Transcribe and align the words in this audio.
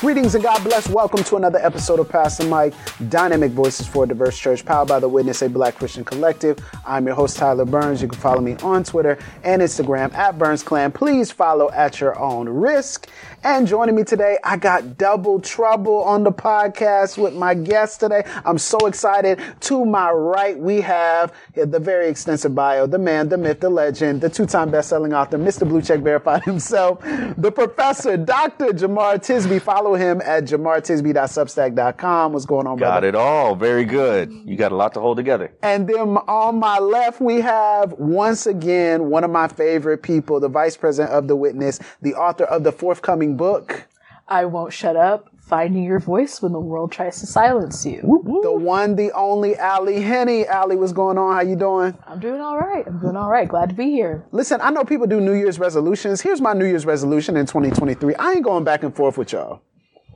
Greetings 0.00 0.36
and 0.36 0.44
God 0.44 0.62
bless. 0.62 0.88
Welcome 0.88 1.24
to 1.24 1.34
another 1.34 1.58
episode 1.58 1.98
of 1.98 2.08
Pass 2.08 2.38
the 2.38 2.44
Mic, 2.44 2.72
Dynamic 3.10 3.50
Voices 3.50 3.88
for 3.88 4.04
a 4.04 4.06
Diverse 4.06 4.38
Church, 4.38 4.64
powered 4.64 4.86
by 4.86 5.00
the 5.00 5.08
Witness, 5.08 5.42
a 5.42 5.48
Black 5.48 5.74
Christian 5.74 6.04
collective. 6.04 6.56
I'm 6.86 7.04
your 7.04 7.16
host, 7.16 7.36
Tyler 7.36 7.64
Burns. 7.64 8.00
You 8.00 8.06
can 8.06 8.16
follow 8.20 8.40
me 8.40 8.54
on 8.62 8.84
Twitter 8.84 9.18
and 9.42 9.60
Instagram 9.60 10.14
at 10.14 10.38
Burns 10.38 10.62
Clan. 10.62 10.92
Please 10.92 11.32
follow 11.32 11.72
at 11.72 11.98
your 11.98 12.16
own 12.16 12.48
risk. 12.48 13.08
And 13.42 13.66
joining 13.66 13.96
me 13.96 14.04
today, 14.04 14.38
I 14.44 14.56
got 14.56 14.98
double 14.98 15.40
trouble 15.40 16.04
on 16.04 16.22
the 16.22 16.32
podcast 16.32 17.20
with 17.20 17.34
my 17.34 17.54
guest 17.54 17.98
today. 17.98 18.22
I'm 18.44 18.58
so 18.58 18.78
excited. 18.86 19.40
To 19.62 19.84
my 19.84 20.12
right, 20.12 20.56
we 20.56 20.80
have 20.80 21.34
the 21.54 21.80
very 21.80 22.08
extensive 22.08 22.54
bio, 22.54 22.86
the 22.86 22.98
man, 22.98 23.28
the 23.28 23.38
myth, 23.38 23.58
the 23.58 23.70
legend, 23.70 24.20
the 24.20 24.30
two-time 24.30 24.70
best-selling 24.70 25.12
author, 25.12 25.38
Mr. 25.38 25.68
Blue 25.68 25.82
Check 25.82 26.00
Verified 26.00 26.44
himself, 26.44 27.00
the 27.36 27.50
professor, 27.50 28.16
Dr. 28.16 28.66
Jemar 28.66 29.16
Tisby. 29.16 29.60
Follow 29.60 29.87
him 29.94 30.20
at 30.24 30.44
jemartisby.substack.com. 30.44 32.32
What's 32.32 32.46
going 32.46 32.66
on, 32.66 32.76
Got 32.76 32.90
brother? 33.02 33.08
it 33.08 33.14
all. 33.14 33.54
Very 33.54 33.84
good. 33.84 34.32
You 34.44 34.56
got 34.56 34.72
a 34.72 34.76
lot 34.76 34.94
to 34.94 35.00
hold 35.00 35.16
together. 35.16 35.52
And 35.62 35.88
then 35.88 35.98
on 35.98 36.58
my 36.58 36.78
left, 36.78 37.20
we 37.20 37.40
have 37.40 37.92
once 37.92 38.46
again 38.46 39.10
one 39.10 39.24
of 39.24 39.30
my 39.30 39.48
favorite 39.48 40.02
people, 40.02 40.40
the 40.40 40.48
vice 40.48 40.76
president 40.76 41.14
of 41.14 41.28
the 41.28 41.36
Witness, 41.36 41.78
the 42.02 42.14
author 42.14 42.44
of 42.44 42.64
the 42.64 42.72
forthcoming 42.72 43.36
book, 43.36 43.86
I 44.26 44.44
won't 44.44 44.72
shut 44.72 44.96
up. 44.96 45.28
Finding 45.38 45.82
your 45.82 45.98
voice 45.98 46.42
when 46.42 46.52
the 46.52 46.60
world 46.60 46.92
tries 46.92 47.20
to 47.20 47.26
silence 47.26 47.86
you. 47.86 48.02
the 48.42 48.52
one, 48.52 48.96
the 48.96 49.10
only 49.12 49.56
Ally 49.56 49.98
Henny. 50.00 50.46
Ally, 50.46 50.74
what's 50.74 50.92
going 50.92 51.16
on? 51.16 51.34
How 51.34 51.40
you 51.40 51.56
doing? 51.56 51.96
I'm 52.06 52.20
doing 52.20 52.42
all 52.42 52.58
right. 52.58 52.86
I'm 52.86 53.00
doing 53.00 53.16
all 53.16 53.30
right. 53.30 53.48
Glad 53.48 53.70
to 53.70 53.74
be 53.74 53.84
here. 53.90 54.26
Listen, 54.30 54.60
I 54.60 54.68
know 54.68 54.84
people 54.84 55.06
do 55.06 55.22
New 55.22 55.32
Year's 55.32 55.58
resolutions. 55.58 56.20
Here's 56.20 56.42
my 56.42 56.52
New 56.52 56.66
Year's 56.66 56.84
resolution 56.84 57.34
in 57.38 57.46
2023. 57.46 58.14
I 58.16 58.32
ain't 58.32 58.44
going 58.44 58.64
back 58.64 58.82
and 58.82 58.94
forth 58.94 59.16
with 59.16 59.32
y'all. 59.32 59.62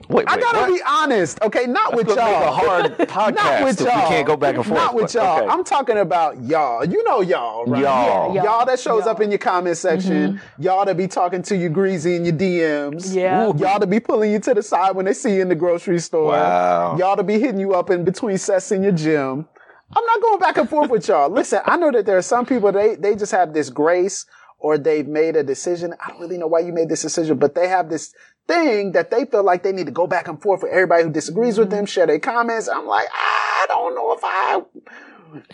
Wait, 0.08 0.26
I 0.28 0.38
gotta 0.38 0.58
what? 0.58 0.74
be 0.74 0.80
honest, 0.86 1.40
okay? 1.42 1.66
Not 1.66 1.94
with 1.94 2.08
y'all. 2.08 2.16
make 2.16 2.26
a 2.26 2.52
hard 2.52 2.84
podcast 2.98 3.34
Not 3.34 3.64
with 3.64 3.80
y'all. 3.80 3.86
We 4.02 4.08
can't 4.08 4.26
go 4.26 4.36
back 4.36 4.56
and 4.56 4.64
forth, 4.64 4.78
Not 4.78 4.94
with 4.94 5.14
y'all. 5.14 5.38
okay. 5.38 5.48
I'm 5.48 5.64
talking 5.64 5.98
about 5.98 6.42
y'all. 6.42 6.84
You 6.84 7.02
know 7.04 7.20
y'all, 7.20 7.64
right? 7.66 7.82
Y'all. 7.82 8.34
Y'all, 8.34 8.44
Y'all. 8.44 8.66
that 8.66 8.78
shows 8.80 9.06
up 9.06 9.18
Y'all. 9.18 9.24
in 9.24 9.30
your 9.30 9.38
comment 9.38 9.76
section. 9.76 10.34
Mm-hmm. 10.34 10.62
Y'all 10.62 10.84
that 10.84 10.96
be 10.96 11.08
talking 11.08 11.42
to 11.42 11.56
you 11.56 11.68
greasy 11.68 12.16
in 12.16 12.24
your 12.24 12.34
DMs. 12.34 13.14
Yeah. 13.14 13.48
Ooh. 13.48 13.56
Y'all 13.58 13.80
to 13.80 13.86
be 13.86 14.00
pulling 14.00 14.32
you 14.32 14.38
to 14.40 14.54
the 14.54 14.62
side 14.62 14.94
when 14.96 15.04
they 15.06 15.14
see 15.14 15.36
you 15.36 15.42
in 15.42 15.48
the 15.48 15.54
grocery 15.54 15.98
store. 15.98 16.32
Wow. 16.32 16.96
Y'all 16.98 17.16
to 17.16 17.22
be 17.22 17.38
hitting 17.38 17.60
you 17.60 17.74
up 17.74 17.90
in 17.90 18.04
between 18.04 18.38
sets 18.38 18.72
in 18.72 18.82
your 18.82 18.92
gym. 18.92 19.46
I'm 19.94 20.04
not 20.06 20.22
going 20.22 20.38
back 20.38 20.56
and 20.56 20.68
forth 20.68 20.90
with 20.90 21.06
y'all. 21.08 21.28
Listen, 21.32 21.60
I 21.66 21.76
know 21.76 21.90
that 21.92 22.06
there 22.06 22.16
are 22.16 22.22
some 22.22 22.46
people 22.46 22.72
they 22.72 22.94
they 22.96 23.14
just 23.14 23.32
have 23.32 23.52
this 23.52 23.70
grace 23.70 24.26
or 24.58 24.78
they've 24.78 25.06
made 25.08 25.36
a 25.36 25.42
decision. 25.42 25.92
I 26.02 26.10
don't 26.10 26.20
really 26.20 26.38
know 26.38 26.46
why 26.46 26.60
you 26.60 26.72
made 26.72 26.88
this 26.88 27.02
decision, 27.02 27.36
but 27.36 27.54
they 27.54 27.68
have 27.68 27.90
this 27.90 28.14
thing 28.52 28.92
that 28.92 29.10
they 29.10 29.24
feel 29.24 29.42
like 29.42 29.62
they 29.62 29.72
need 29.72 29.86
to 29.86 29.92
go 29.92 30.06
back 30.06 30.28
and 30.28 30.40
forth 30.40 30.62
with 30.62 30.72
everybody 30.72 31.04
who 31.04 31.10
disagrees 31.10 31.58
with 31.58 31.68
mm-hmm. 31.68 31.76
them, 31.76 31.86
share 31.86 32.06
their 32.06 32.18
comments. 32.18 32.68
I'm 32.68 32.86
like, 32.86 33.08
I 33.12 33.66
don't 33.68 33.94
know 33.94 34.12
if 34.12 34.20
I 34.22 34.62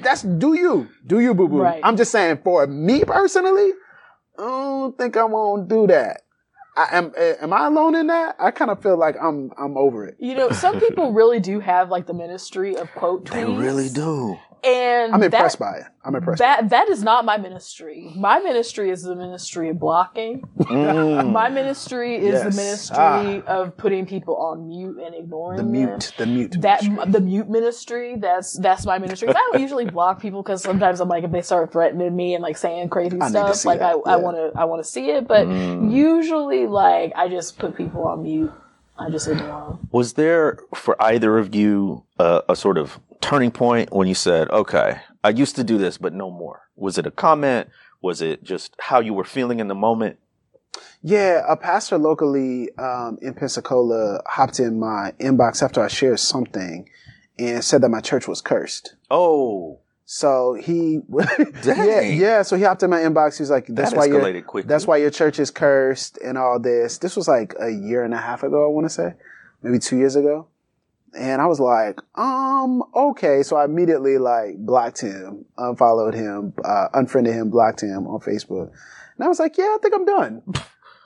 that's 0.02 0.22
do 0.22 0.54
you. 0.54 0.88
Do 1.06 1.20
you 1.20 1.34
boo 1.34 1.48
boo. 1.48 1.62
Right. 1.62 1.80
I'm 1.84 1.96
just 1.96 2.10
saying 2.10 2.40
for 2.42 2.66
me 2.66 3.04
personally, 3.04 3.72
I 4.38 4.42
don't 4.42 4.98
think 4.98 5.16
I 5.16 5.24
won't 5.24 5.68
do 5.68 5.86
that. 5.86 6.22
I 6.76 6.88
am 6.92 7.12
eh, 7.16 7.34
am 7.40 7.52
I 7.52 7.66
alone 7.66 7.94
in 7.94 8.06
that? 8.08 8.36
I 8.38 8.50
kind 8.50 8.70
of 8.70 8.82
feel 8.82 8.96
like 8.96 9.16
I'm 9.20 9.52
I'm 9.58 9.76
over 9.76 10.06
it. 10.06 10.16
You 10.18 10.34
know, 10.34 10.50
some 10.50 10.80
people 10.80 11.12
really 11.20 11.40
do 11.40 11.60
have 11.60 11.90
like 11.90 12.06
the 12.06 12.14
ministry 12.14 12.76
of 12.76 12.90
quote 12.92 13.24
tweets. 13.24 13.32
They 13.32 13.44
really 13.44 13.88
do. 13.88 14.38
And 14.64 15.14
I'm 15.14 15.22
impressed 15.22 15.58
that, 15.58 15.64
by 15.64 15.78
it. 15.78 15.84
I'm 16.04 16.14
impressed. 16.14 16.38
That 16.40 16.70
that 16.70 16.88
is 16.88 17.02
not 17.02 17.24
my 17.24 17.36
ministry. 17.36 18.12
My 18.16 18.38
ministry 18.40 18.90
is 18.90 19.02
the 19.02 19.14
ministry 19.14 19.68
of 19.70 19.78
blocking. 19.78 20.42
My 20.68 21.48
ministry 21.48 22.16
is 22.16 22.32
Yes. 22.34 22.42
the 22.56 22.62
ministry 22.62 22.96
Ah. 23.46 23.52
of 23.60 23.76
putting 23.76 24.06
people 24.06 24.36
on 24.36 24.68
mute 24.68 24.98
and 25.04 25.14
ignoring 25.14 25.56
the 25.58 25.62
them. 25.62 25.72
mute, 25.72 26.12
the 26.16 26.26
mute. 26.26 26.56
that 26.60 26.82
ministry. 26.84 27.12
the 27.12 27.20
mute 27.20 27.48
ministry 27.50 28.16
that's 28.16 28.58
that's 28.58 28.84
my 28.86 28.98
ministry. 28.98 29.28
i 29.28 29.32
don't 29.32 29.60
usually 29.60 29.84
block 29.86 30.20
people 30.20 30.42
because 30.42 30.62
sometimes 30.62 31.00
i'm 31.00 31.08
like 31.08 31.24
if 31.24 31.30
they 31.32 31.42
start 31.42 31.72
threatening 31.72 32.14
me 32.14 32.34
and 32.34 32.42
like 32.42 32.56
saying 32.56 32.88
crazy 32.88 33.18
I 33.20 33.28
stuff 33.28 33.64
like 33.64 33.78
that, 33.80 33.96
i 34.06 34.12
i 34.14 34.16
want 34.16 34.36
to 34.36 34.52
i 34.58 34.64
want 34.64 34.82
to 34.82 34.88
see 34.90 35.10
it 35.10 35.26
but 35.28 35.46
usually 35.48 36.66
like 36.66 37.12
i 37.16 37.28
just 37.28 37.58
put 37.58 37.76
people 37.76 38.06
on 38.06 38.22
mute 38.22 38.52
i 38.98 39.08
just 39.10 39.28
ignore 39.28 39.70
them 39.70 39.88
Was 39.92 40.14
there 40.14 40.58
for 40.74 41.00
either 41.02 41.38
of 41.38 41.54
you 41.54 42.04
uh, 42.18 42.42
a 42.48 42.56
sort 42.56 42.78
of 42.78 42.98
turning 43.20 43.50
point 43.50 43.92
when 43.92 44.08
you 44.08 44.14
said, 44.14 44.48
"Okay, 44.50 45.00
I 45.24 45.30
used 45.30 45.56
to 45.56 45.64
do 45.64 45.78
this, 45.78 45.98
but 45.98 46.12
no 46.12 46.30
more"? 46.30 46.62
Was 46.76 46.98
it 46.98 47.06
a 47.06 47.10
comment? 47.10 47.68
Was 48.02 48.22
it 48.22 48.44
just 48.44 48.74
how 48.78 49.00
you 49.00 49.12
were 49.14 49.24
feeling 49.24 49.60
in 49.60 49.68
the 49.68 49.74
moment? 49.74 50.18
Yeah, 51.02 51.42
a 51.48 51.56
pastor 51.56 51.98
locally 51.98 52.70
um, 52.78 53.18
in 53.22 53.34
Pensacola 53.34 54.20
hopped 54.26 54.60
in 54.60 54.78
my 54.78 55.12
inbox 55.20 55.62
after 55.62 55.82
I 55.82 55.88
shared 55.88 56.20
something 56.20 56.88
and 57.38 57.64
said 57.64 57.80
that 57.82 57.88
my 57.88 58.00
church 58.00 58.26
was 58.28 58.40
cursed. 58.40 58.94
Oh, 59.10 59.80
So 60.04 60.54
he, 60.54 61.00
yeah, 61.64 62.00
yeah. 62.00 62.42
So 62.42 62.56
he 62.56 62.62
hopped 62.64 62.82
in 62.82 62.90
my 62.90 63.00
inbox. 63.00 63.36
He 63.38 63.42
was 63.42 63.50
like, 63.50 63.66
"That's 63.68 63.90
That 63.90 63.98
why 63.98 64.06
your 64.06 64.20
quickly. 64.42 64.62
that's 64.62 64.86
why 64.86 64.96
your 64.98 65.10
church 65.10 65.38
is 65.38 65.50
cursed 65.50 66.18
and 66.24 66.36
all 66.38 66.58
this." 66.58 66.98
This 66.98 67.16
was 67.16 67.28
like 67.28 67.54
a 67.60 67.70
year 67.70 68.04
and 68.04 68.14
a 68.14 68.18
half 68.18 68.42
ago. 68.42 68.64
I 68.64 68.68
want 68.68 68.86
to 68.86 68.90
say, 68.90 69.14
maybe 69.62 69.78
two 69.78 69.96
years 69.96 70.16
ago. 70.16 70.46
And 71.16 71.40
I 71.40 71.46
was 71.46 71.60
like, 71.60 72.00
um, 72.16 72.82
okay. 72.94 73.42
So 73.42 73.56
I 73.56 73.64
immediately 73.64 74.18
like 74.18 74.56
blocked 74.58 75.00
him, 75.00 75.44
unfollowed 75.56 76.14
him, 76.14 76.52
uh, 76.64 76.88
unfriended 76.94 77.34
him, 77.34 77.50
blocked 77.50 77.82
him 77.82 78.06
on 78.06 78.20
Facebook. 78.20 78.70
And 79.16 79.24
I 79.24 79.28
was 79.28 79.38
like, 79.38 79.56
yeah, 79.56 79.64
I 79.64 79.78
think 79.82 79.94
I'm 79.94 80.04
done. 80.04 80.42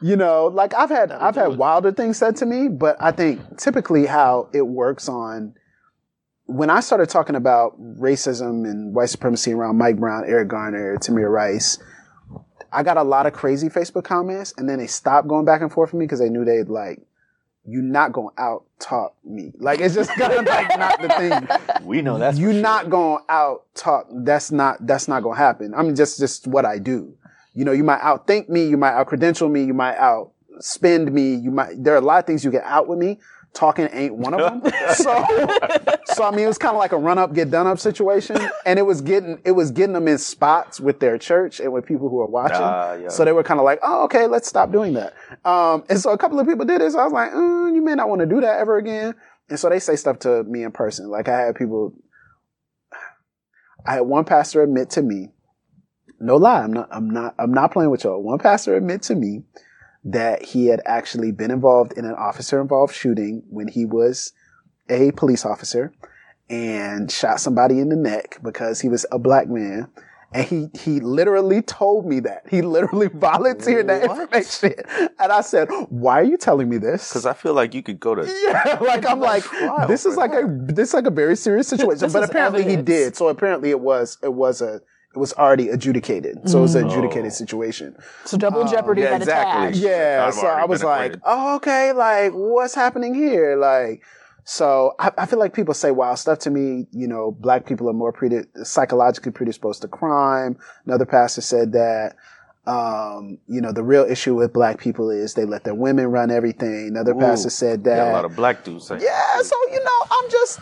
You 0.04 0.16
know, 0.16 0.46
like 0.46 0.74
I've 0.74 0.90
had, 0.90 1.12
I've 1.12 1.36
had 1.36 1.56
wilder 1.58 1.92
things 1.92 2.18
said 2.18 2.34
to 2.38 2.44
me, 2.44 2.66
but 2.66 2.96
I 2.98 3.12
think 3.12 3.56
typically 3.56 4.04
how 4.04 4.48
it 4.52 4.62
works 4.62 5.08
on 5.08 5.54
when 6.46 6.70
I 6.70 6.80
started 6.80 7.08
talking 7.08 7.36
about 7.36 7.80
racism 7.80 8.68
and 8.68 8.94
white 8.94 9.10
supremacy 9.10 9.52
around 9.52 9.78
Mike 9.78 9.98
Brown, 9.98 10.24
Eric 10.26 10.48
Garner, 10.48 10.96
Tamir 10.96 11.30
Rice, 11.30 11.78
I 12.72 12.82
got 12.82 12.96
a 12.96 13.02
lot 13.02 13.26
of 13.26 13.32
crazy 13.32 13.68
Facebook 13.68 14.04
comments 14.04 14.52
and 14.56 14.68
then 14.68 14.78
they 14.78 14.86
stopped 14.86 15.28
going 15.28 15.44
back 15.44 15.60
and 15.60 15.72
forth 15.72 15.92
with 15.92 16.00
me 16.00 16.06
because 16.06 16.18
they 16.18 16.28
knew 16.28 16.44
they'd 16.44 16.68
like, 16.68 17.00
you're 17.64 17.82
not 17.82 18.12
to 18.34 18.42
out 18.42 18.64
talk 18.78 19.14
me. 19.24 19.52
Like 19.58 19.80
it's 19.80 19.94
just 19.94 20.10
kind 20.18 20.32
of 20.32 20.44
like 20.46 20.78
not 20.78 21.00
the 21.00 21.08
thing. 21.08 21.86
we 21.86 22.02
know 22.02 22.18
that's 22.18 22.38
you're 22.38 22.52
sure. 22.52 22.62
not 22.62 22.90
to 23.20 23.32
out 23.32 23.64
talk. 23.74 24.08
That's 24.10 24.50
not, 24.50 24.84
that's 24.86 25.08
not 25.08 25.20
to 25.20 25.32
happen. 25.32 25.74
I 25.74 25.82
mean, 25.82 25.94
just, 25.94 26.18
just 26.18 26.46
what 26.46 26.64
I 26.64 26.78
do. 26.78 27.14
You 27.54 27.64
know, 27.64 27.72
you 27.72 27.84
might 27.84 28.00
outthink 28.00 28.48
me. 28.48 28.66
You 28.66 28.76
might 28.76 28.92
out 28.92 29.06
credential 29.06 29.48
me. 29.48 29.64
You 29.64 29.74
might 29.74 29.96
out 29.96 30.32
spend 30.60 31.12
me. 31.12 31.34
You 31.34 31.50
might, 31.50 31.82
there 31.82 31.94
are 31.94 31.98
a 31.98 32.02
lot 32.02 32.18
of 32.20 32.26
things 32.26 32.44
you 32.44 32.50
get 32.50 32.64
out 32.64 32.88
with 32.88 32.98
me. 32.98 33.20
Talking 33.52 33.88
ain't 33.92 34.14
one 34.14 34.32
of 34.32 34.40
them. 34.40 34.72
so, 34.94 35.12
so 36.04 36.24
I 36.24 36.30
mean, 36.30 36.40
it 36.40 36.48
was 36.48 36.58
kind 36.58 36.74
of 36.74 36.78
like 36.78 36.92
a 36.92 36.96
run 36.96 37.18
up, 37.18 37.32
get 37.32 37.50
done 37.50 37.66
up 37.66 37.78
situation. 37.78 38.36
And 38.66 38.78
it 38.78 38.82
was 38.82 39.00
getting, 39.00 39.40
it 39.44 39.52
was 39.52 39.70
getting 39.70 39.92
them 39.92 40.08
in 40.08 40.18
spots 40.18 40.80
with 40.80 41.00
their 41.00 41.18
church 41.18 41.60
and 41.60 41.72
with 41.72 41.86
people 41.86 42.08
who 42.08 42.20
are 42.20 42.26
watching. 42.26 42.56
Ah, 42.60 42.94
yeah. 42.94 43.08
So 43.08 43.24
they 43.24 43.32
were 43.32 43.42
kind 43.42 43.60
of 43.60 43.64
like, 43.64 43.80
oh, 43.82 44.04
okay, 44.04 44.26
let's 44.26 44.48
stop 44.48 44.72
doing 44.72 44.94
that. 44.94 45.14
Um, 45.44 45.84
and 45.88 45.98
so 45.98 46.10
a 46.10 46.18
couple 46.18 46.38
of 46.38 46.46
people 46.46 46.64
did 46.64 46.80
it. 46.80 46.92
So 46.92 46.98
I 46.98 47.04
was 47.04 47.12
like, 47.12 47.30
mm, 47.32 47.74
you 47.74 47.82
may 47.82 47.94
not 47.94 48.08
want 48.08 48.20
to 48.20 48.26
do 48.26 48.40
that 48.40 48.58
ever 48.58 48.76
again. 48.76 49.14
And 49.48 49.58
so 49.58 49.68
they 49.68 49.78
say 49.78 49.96
stuff 49.96 50.18
to 50.20 50.44
me 50.44 50.62
in 50.62 50.72
person. 50.72 51.08
Like 51.08 51.28
I 51.28 51.38
had 51.40 51.56
people, 51.56 51.94
I 53.86 53.94
had 53.94 54.00
one 54.02 54.24
pastor 54.24 54.62
admit 54.62 54.90
to 54.90 55.02
me, 55.02 55.30
no 56.20 56.36
lie, 56.36 56.62
I'm 56.62 56.72
not, 56.72 56.88
I'm 56.92 57.10
not, 57.10 57.34
I'm 57.38 57.52
not 57.52 57.72
playing 57.72 57.90
with 57.90 58.04
y'all. 58.04 58.22
One 58.22 58.38
pastor 58.38 58.76
admit 58.76 59.02
to 59.02 59.14
me 59.14 59.42
that 60.04 60.42
he 60.42 60.66
had 60.66 60.80
actually 60.84 61.32
been 61.32 61.50
involved 61.50 61.92
in 61.92 62.04
an 62.04 62.14
officer 62.14 62.60
involved 62.60 62.94
shooting 62.94 63.42
when 63.48 63.68
he 63.68 63.84
was 63.84 64.32
a 64.88 65.12
police 65.12 65.44
officer 65.44 65.92
and 66.50 67.10
shot 67.10 67.40
somebody 67.40 67.78
in 67.78 67.88
the 67.88 67.96
neck 67.96 68.38
because 68.42 68.80
he 68.80 68.88
was 68.88 69.06
a 69.12 69.18
black 69.18 69.48
man. 69.48 69.88
And 70.34 70.46
he, 70.46 70.68
he 70.72 70.98
literally 71.00 71.60
told 71.60 72.06
me 72.06 72.20
that. 72.20 72.44
He 72.48 72.62
literally 72.62 73.08
volunteered 73.14 73.86
that 73.88 74.04
information. 74.04 74.72
And 75.18 75.30
I 75.30 75.42
said, 75.42 75.68
why 75.90 76.20
are 76.20 76.24
you 76.24 76.38
telling 76.38 76.70
me 76.70 76.78
this? 76.78 77.10
Because 77.10 77.26
I 77.26 77.34
feel 77.34 77.52
like 77.52 77.74
you 77.74 77.82
could 77.82 78.00
go 78.00 78.14
to. 78.14 78.22
Yeah, 78.46 78.78
like 78.80 79.06
I'm 79.06 79.20
like, 79.20 79.42
trial 79.44 79.86
this 79.88 80.06
is 80.06 80.14
for 80.14 80.20
like 80.20 80.32
a 80.32 80.44
this 80.48 80.88
is 80.88 80.94
like 80.94 81.06
a 81.06 81.10
very 81.10 81.36
serious 81.36 81.68
situation. 81.74 82.10
But 82.10 82.22
is 82.22 82.30
apparently 82.30 82.64
he 82.64 82.76
did. 82.76 83.14
So 83.14 83.28
apparently 83.28 83.68
it 83.70 83.80
was 83.80 84.16
it 84.22 84.32
was 84.32 84.62
a 84.62 84.76
it 85.14 85.18
was 85.18 85.34
already 85.34 85.68
adjudicated. 85.68 86.48
So 86.48 86.60
it 86.60 86.62
was 86.62 86.74
an 86.76 86.84
Mm. 86.84 86.92
adjudicated 86.92 87.26
Oh. 87.32 87.34
situation. 87.34 87.94
So 88.24 88.38
double 88.38 88.64
jeopardy 88.64 89.02
yeah, 89.02 89.16
exactly. 89.16 89.62
attached. 89.66 89.76
Yeah. 89.80 90.24
I've 90.28 90.34
So 90.34 90.46
I 90.46 90.64
was 90.64 90.82
like, 90.82 91.16
oh, 91.26 91.56
okay, 91.56 91.92
like 91.92 92.32
what's 92.32 92.74
happening 92.74 93.14
here? 93.14 93.56
Like, 93.56 94.02
so 94.44 94.94
I, 94.98 95.10
I 95.18 95.26
feel 95.26 95.38
like 95.38 95.54
people 95.54 95.74
say 95.74 95.90
wild 95.90 96.18
stuff 96.18 96.40
to 96.40 96.50
me. 96.50 96.86
You 96.90 97.06
know, 97.06 97.30
black 97.30 97.66
people 97.66 97.88
are 97.88 97.94
more 97.94 98.12
predi- 98.12 98.46
psychologically 98.66 99.32
predisposed 99.32 99.82
to 99.82 99.88
crime. 99.88 100.58
Another 100.84 101.06
pastor 101.06 101.40
said 101.40 101.72
that, 101.72 102.16
um, 102.66 103.38
you 103.46 103.60
know, 103.60 103.72
the 103.72 103.82
real 103.82 104.04
issue 104.04 104.34
with 104.34 104.52
black 104.52 104.80
people 104.80 105.10
is 105.10 105.34
they 105.34 105.44
let 105.44 105.64
their 105.64 105.74
women 105.74 106.06
run 106.06 106.30
everything. 106.30 106.88
Another 106.88 107.12
Ooh, 107.14 107.20
pastor 107.20 107.50
said 107.50 107.84
that. 107.84 108.08
a 108.08 108.12
lot 108.12 108.24
of 108.24 108.34
black 108.34 108.64
dudes 108.64 108.86
saying. 108.86 109.00
Yeah, 109.00 109.42
so 109.42 109.56
you 109.70 109.82
know, 109.82 110.06
I'm 110.10 110.30
just 110.30 110.60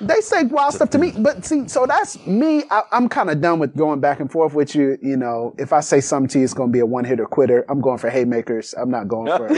they 0.00 0.20
say 0.20 0.44
wild 0.44 0.74
stuff 0.74 0.90
to 0.90 0.98
me, 0.98 1.12
but 1.18 1.44
see, 1.44 1.66
so 1.66 1.84
that's 1.86 2.24
me. 2.26 2.64
I, 2.70 2.82
I'm 2.92 3.08
kind 3.08 3.30
of 3.30 3.40
done 3.40 3.58
with 3.58 3.76
going 3.76 4.00
back 4.00 4.20
and 4.20 4.30
forth 4.30 4.54
with 4.54 4.74
you. 4.74 4.96
You 5.02 5.16
know, 5.16 5.54
if 5.58 5.72
I 5.72 5.80
say 5.80 6.00
something 6.00 6.28
to 6.28 6.38
you, 6.38 6.44
it's 6.44 6.54
going 6.54 6.70
to 6.70 6.72
be 6.72 6.78
a 6.78 6.86
one 6.86 7.04
hitter 7.04 7.26
quitter. 7.26 7.64
I'm 7.68 7.80
going 7.80 7.98
for 7.98 8.08
haymakers. 8.08 8.74
I'm 8.74 8.90
not 8.90 9.08
going 9.08 9.36
for. 9.36 9.48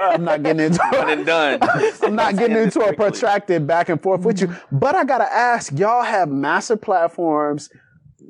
I'm 0.00 0.24
not 0.24 0.42
getting 0.42 0.64
into. 0.66 0.80
One 0.92 1.10
and 1.10 1.26
done. 1.26 1.58
I'm 2.02 2.14
not 2.14 2.36
getting 2.36 2.56
into 2.56 2.80
a 2.80 2.92
protracted 2.96 3.66
back 3.66 3.88
and 3.88 4.00
forth 4.00 4.22
with 4.22 4.40
you. 4.40 4.54
But 4.70 4.94
I 4.94 5.04
gotta 5.04 5.32
ask, 5.32 5.76
y'all 5.76 6.04
have 6.04 6.28
massive 6.28 6.80
platforms, 6.80 7.68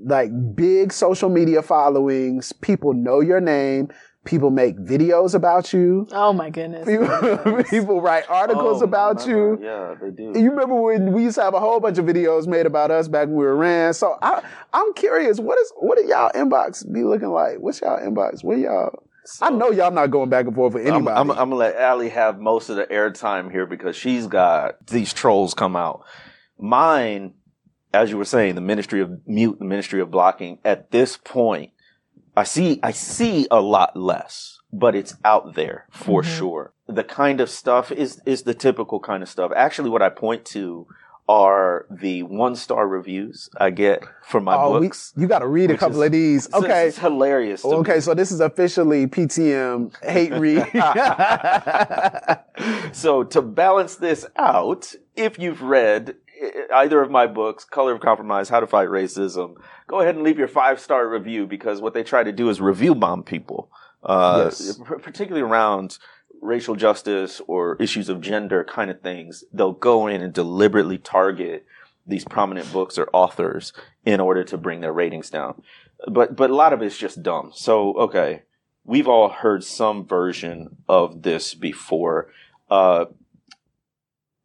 like 0.04 0.30
big 0.54 0.92
social 0.92 1.28
media 1.28 1.62
followings. 1.62 2.52
People 2.52 2.94
know 2.94 3.20
your 3.20 3.40
name. 3.40 3.90
People 4.26 4.50
make 4.50 4.76
videos 4.76 5.34
about 5.34 5.72
you. 5.72 6.06
Oh 6.12 6.32
my 6.34 6.50
goodness. 6.50 6.86
People, 6.86 7.64
people 7.70 8.00
write 8.02 8.28
articles 8.28 8.82
Oh, 8.82 8.84
about 8.84 9.26
no, 9.26 9.32
no, 9.32 9.32
you. 9.32 9.58
Yeah, 9.62 9.94
they 10.00 10.10
do. 10.10 10.38
You 10.38 10.50
remember 10.50 10.74
when 10.74 11.12
we 11.12 11.22
used 11.22 11.36
to 11.36 11.42
have 11.42 11.54
a 11.54 11.60
whole 11.60 11.80
bunch 11.80 11.96
of 11.96 12.04
videos 12.04 12.46
made 12.46 12.66
about 12.66 12.90
us 12.90 13.08
back 13.08 13.28
when 13.28 13.36
we 13.36 13.44
were 13.44 13.56
ran. 13.56 13.94
So 13.94 14.18
I, 14.20 14.42
I'm 14.74 14.92
curious, 14.92 15.40
what 15.40 15.58
is 15.58 15.72
what 15.76 15.96
do 15.96 16.04
y'all 16.04 16.30
inbox 16.32 16.90
be 16.92 17.02
looking 17.02 17.30
like? 17.30 17.60
What's 17.60 17.80
y'all 17.80 17.98
inbox? 17.98 18.44
What 18.44 18.58
y'all? 18.58 19.02
I 19.40 19.50
know 19.50 19.70
y'all 19.70 19.90
not 19.90 20.10
going 20.10 20.28
back 20.28 20.46
and 20.46 20.54
forth 20.54 20.74
with 20.74 20.86
I'm, 20.86 20.94
anybody. 20.96 21.18
I'm, 21.18 21.30
I'm 21.30 21.36
gonna 21.36 21.54
let 21.54 21.76
Ally 21.76 22.08
have 22.08 22.38
most 22.38 22.68
of 22.68 22.76
the 22.76 22.84
airtime 22.86 23.50
here 23.50 23.64
because 23.66 23.96
she's 23.96 24.26
got 24.26 24.86
these 24.88 25.14
trolls 25.14 25.54
come 25.54 25.76
out. 25.76 26.04
Mine, 26.58 27.34
as 27.94 28.10
you 28.10 28.18
were 28.18 28.24
saying, 28.26 28.54
the 28.54 28.60
ministry 28.60 29.00
of 29.00 29.26
mute, 29.26 29.58
the 29.58 29.64
ministry 29.64 30.00
of 30.00 30.10
blocking. 30.10 30.58
At 30.64 30.90
this 30.90 31.16
point, 31.16 31.70
I 32.40 32.44
see, 32.44 32.80
I 32.82 32.92
see 32.92 33.46
a 33.50 33.60
lot 33.60 33.94
less, 33.94 34.60
but 34.72 34.96
it's 34.96 35.14
out 35.26 35.56
there 35.56 35.86
for 35.90 36.22
mm-hmm. 36.22 36.38
sure. 36.38 36.72
The 36.86 37.04
kind 37.04 37.38
of 37.38 37.50
stuff 37.50 37.92
is 37.92 38.22
is 38.24 38.44
the 38.44 38.54
typical 38.54 38.98
kind 38.98 39.22
of 39.22 39.28
stuff. 39.28 39.52
Actually, 39.54 39.90
what 39.90 40.00
I 40.00 40.08
point 40.08 40.46
to 40.56 40.86
are 41.28 41.84
the 41.90 42.22
one 42.22 42.56
star 42.56 42.88
reviews 42.88 43.50
I 43.58 43.68
get 43.68 44.02
for 44.24 44.40
my 44.40 44.56
oh, 44.56 44.80
we, 44.80 44.86
books. 44.86 45.12
you 45.18 45.28
got 45.28 45.40
to 45.40 45.46
read 45.46 45.70
a 45.70 45.76
couple 45.76 46.00
is- 46.00 46.06
of 46.06 46.12
these. 46.12 46.48
Okay. 46.54 46.88
it's 46.88 46.98
hilarious. 46.98 47.60
to 47.60 47.68
me. 47.68 47.74
Okay, 47.74 48.00
so 48.00 48.14
this 48.14 48.32
is 48.32 48.40
officially 48.40 49.06
PTM 49.06 49.94
hate 50.02 50.32
read. 50.32 50.66
so 52.94 53.22
to 53.22 53.42
balance 53.42 53.96
this 53.96 54.24
out, 54.36 54.94
if 55.14 55.38
you've 55.38 55.60
read 55.60 56.16
either 56.74 57.00
of 57.02 57.10
my 57.10 57.26
books, 57.26 57.64
Color 57.64 57.94
of 57.94 58.00
Compromise, 58.00 58.48
How 58.48 58.60
to 58.60 58.66
Fight 58.66 58.88
Racism, 58.88 59.54
go 59.86 60.00
ahead 60.00 60.14
and 60.14 60.24
leave 60.24 60.38
your 60.38 60.48
five 60.48 60.80
star 60.80 61.08
review 61.08 61.46
because 61.46 61.80
what 61.80 61.94
they 61.94 62.02
try 62.02 62.22
to 62.22 62.32
do 62.32 62.48
is 62.48 62.60
review 62.60 62.94
bomb 62.94 63.22
people, 63.22 63.70
uh, 64.02 64.42
Yes. 64.44 64.78
particularly 65.02 65.42
around 65.46 65.98
racial 66.40 66.74
justice 66.74 67.40
or 67.46 67.76
issues 67.76 68.08
of 68.08 68.20
gender 68.20 68.64
kind 68.64 68.90
of 68.90 69.00
things. 69.02 69.44
They'll 69.52 69.72
go 69.72 70.06
in 70.06 70.22
and 70.22 70.32
deliberately 70.32 70.98
target 70.98 71.66
these 72.06 72.24
prominent 72.24 72.72
books 72.72 72.98
or 72.98 73.08
authors 73.12 73.72
in 74.04 74.20
order 74.20 74.42
to 74.44 74.56
bring 74.56 74.80
their 74.80 74.92
ratings 74.92 75.30
down. 75.30 75.62
But 76.08 76.34
but 76.34 76.48
a 76.50 76.54
lot 76.54 76.72
of 76.72 76.80
it's 76.80 76.96
just 76.96 77.22
dumb. 77.22 77.50
So 77.54 77.92
okay, 77.94 78.42
we've 78.84 79.06
all 79.06 79.28
heard 79.28 79.62
some 79.64 80.06
version 80.06 80.78
of 80.88 81.22
this 81.22 81.54
before. 81.54 82.28
Uh, 82.70 83.06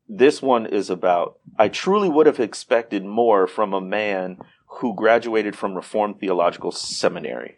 this 0.08 0.42
one 0.42 0.66
is 0.66 0.90
about 0.90 1.38
I 1.58 1.68
truly 1.68 2.10
would 2.10 2.28
have 2.28 2.40
expected 2.40 3.06
more 3.06 3.48
from 3.48 3.74
a 3.74 3.82
man 3.82 4.38
who 4.68 4.96
graduated 4.96 5.56
from 5.56 5.76
Reformed 5.76 6.20
Theological 6.20 6.72
Seminary. 6.72 7.58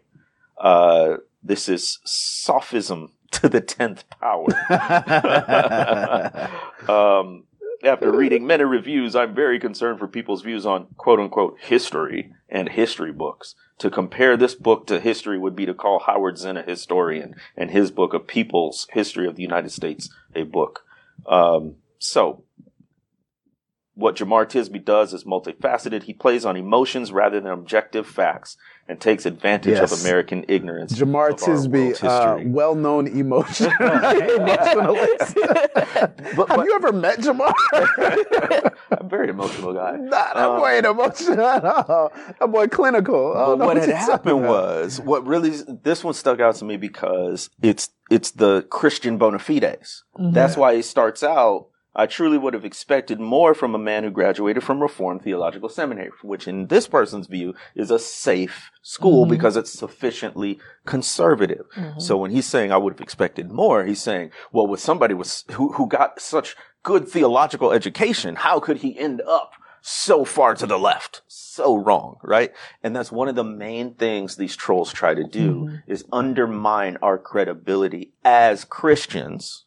Uh, 0.56 1.16
this 1.42 1.68
is 1.68 1.98
sophism 2.04 3.12
to 3.32 3.48
the 3.48 3.60
tenth 3.60 4.04
power. 4.20 4.46
um, 6.88 7.44
after 7.82 8.10
reading 8.10 8.46
many 8.46 8.64
reviews, 8.64 9.14
I'm 9.14 9.34
very 9.34 9.60
concerned 9.60 9.98
for 9.98 10.08
people's 10.08 10.42
views 10.42 10.66
on 10.66 10.86
quote 10.96 11.20
unquote 11.20 11.58
history 11.60 12.32
and 12.48 12.68
history 12.68 13.12
books. 13.12 13.54
To 13.78 13.90
compare 13.90 14.36
this 14.36 14.56
book 14.56 14.88
to 14.88 14.98
history 14.98 15.38
would 15.38 15.54
be 15.54 15.66
to 15.66 15.74
call 15.74 16.00
Howard 16.00 16.38
Zinn 16.38 16.56
a 16.56 16.62
historian 16.62 17.36
and 17.56 17.70
his 17.70 17.92
book, 17.92 18.12
A 18.12 18.18
People's 18.18 18.88
History 18.92 19.28
of 19.28 19.36
the 19.36 19.42
United 19.42 19.70
States, 19.70 20.10
a 20.34 20.42
book. 20.42 20.84
Um, 21.26 21.76
so, 21.98 22.44
what 23.94 24.14
Jemar 24.14 24.46
Tisby 24.46 24.84
does 24.84 25.12
is 25.12 25.24
multifaceted. 25.24 26.04
He 26.04 26.12
plays 26.14 26.44
on 26.44 26.56
emotions 26.56 27.10
rather 27.10 27.40
than 27.40 27.50
objective 27.50 28.06
facts 28.06 28.56
and 28.86 29.00
takes 29.00 29.26
advantage 29.26 29.76
Yes. 29.76 29.90
of 29.92 30.00
American 30.02 30.44
ignorance. 30.46 30.96
Jemar 30.96 31.30
of 31.32 31.42
our 31.42 31.48
Tisby, 31.54 32.04
uh, 32.04 32.48
well-known 32.48 33.08
emotional 33.08 33.72
nationalist. 33.80 35.34
But- 35.34 36.48
Have 36.48 36.48
but- 36.48 36.64
you 36.64 36.74
ever 36.76 36.92
met 36.92 37.18
Jemar? 37.18 37.52
I'm 38.92 39.06
a 39.06 39.08
very 39.08 39.30
emotional 39.30 39.74
guy. 39.74 39.96
nah, 39.96 40.10
that 40.10 40.36
Um, 40.36 40.60
boy 40.60 40.68
ain't 40.76 40.86
emotional 40.86 41.40
at 41.44 41.64
all. 41.64 42.12
That 42.38 42.52
boy 42.52 42.68
clinical. 42.68 43.32
I 43.32 43.34
But 43.34 43.46
don't 43.46 43.58
know 43.58 43.66
what 43.66 43.76
had 43.78 43.88
you're 43.88 43.96
happened 43.96 44.42
was 44.48 45.00
what 45.00 45.26
really 45.26 45.50
this 45.82 46.04
one 46.04 46.14
stuck 46.14 46.38
out 46.40 46.54
to 46.56 46.64
me 46.64 46.76
because 46.76 47.50
it's 47.62 47.90
it's 48.10 48.30
the 48.30 48.62
Christian 48.70 49.18
bona 49.18 49.38
fides. 49.40 50.04
That's 50.18 50.56
why 50.56 50.72
it 50.74 50.84
starts 50.84 51.22
out. 51.24 51.66
I 51.98 52.06
truly 52.06 52.38
would 52.38 52.54
have 52.54 52.64
expected 52.64 53.18
more 53.18 53.54
from 53.54 53.74
a 53.74 53.78
man 53.78 54.04
who 54.04 54.10
graduated 54.10 54.62
from 54.62 54.80
Reformed 54.80 55.22
Theological 55.22 55.68
Seminary, 55.68 56.10
which 56.22 56.46
in 56.46 56.68
this 56.68 56.86
person's 56.86 57.26
view 57.26 57.56
is 57.74 57.90
a 57.90 57.98
safe 57.98 58.70
school 58.82 59.24
mm-hmm. 59.24 59.34
because 59.34 59.56
it's 59.56 59.72
sufficiently 59.72 60.60
conservative. 60.86 61.66
Mm-hmm. 61.74 61.98
So 61.98 62.16
when 62.16 62.30
he's 62.30 62.46
saying 62.46 62.70
I 62.70 62.76
would 62.76 62.92
have 62.92 63.00
expected 63.00 63.50
more, 63.50 63.84
he's 63.84 64.00
saying, 64.00 64.30
well, 64.52 64.68
with 64.68 64.78
somebody 64.78 65.12
was 65.12 65.44
who 65.50 65.72
who 65.72 65.88
got 65.88 66.20
such 66.20 66.54
good 66.84 67.08
theological 67.08 67.72
education, 67.72 68.36
how 68.36 68.60
could 68.60 68.78
he 68.78 68.96
end 68.96 69.20
up 69.28 69.54
so 69.80 70.24
far 70.24 70.54
to 70.54 70.66
the 70.66 70.78
left, 70.78 71.22
so 71.26 71.76
wrong, 71.76 72.18
right? 72.22 72.52
And 72.82 72.94
that's 72.94 73.10
one 73.10 73.28
of 73.28 73.34
the 73.34 73.44
main 73.44 73.94
things 73.94 74.36
these 74.36 74.54
trolls 74.54 74.92
try 74.92 75.14
to 75.14 75.24
do 75.24 75.54
mm-hmm. 75.54 75.76
is 75.90 76.04
undermine 76.12 76.98
our 77.02 77.18
credibility 77.18 78.12
as 78.24 78.64
Christians. 78.64 79.64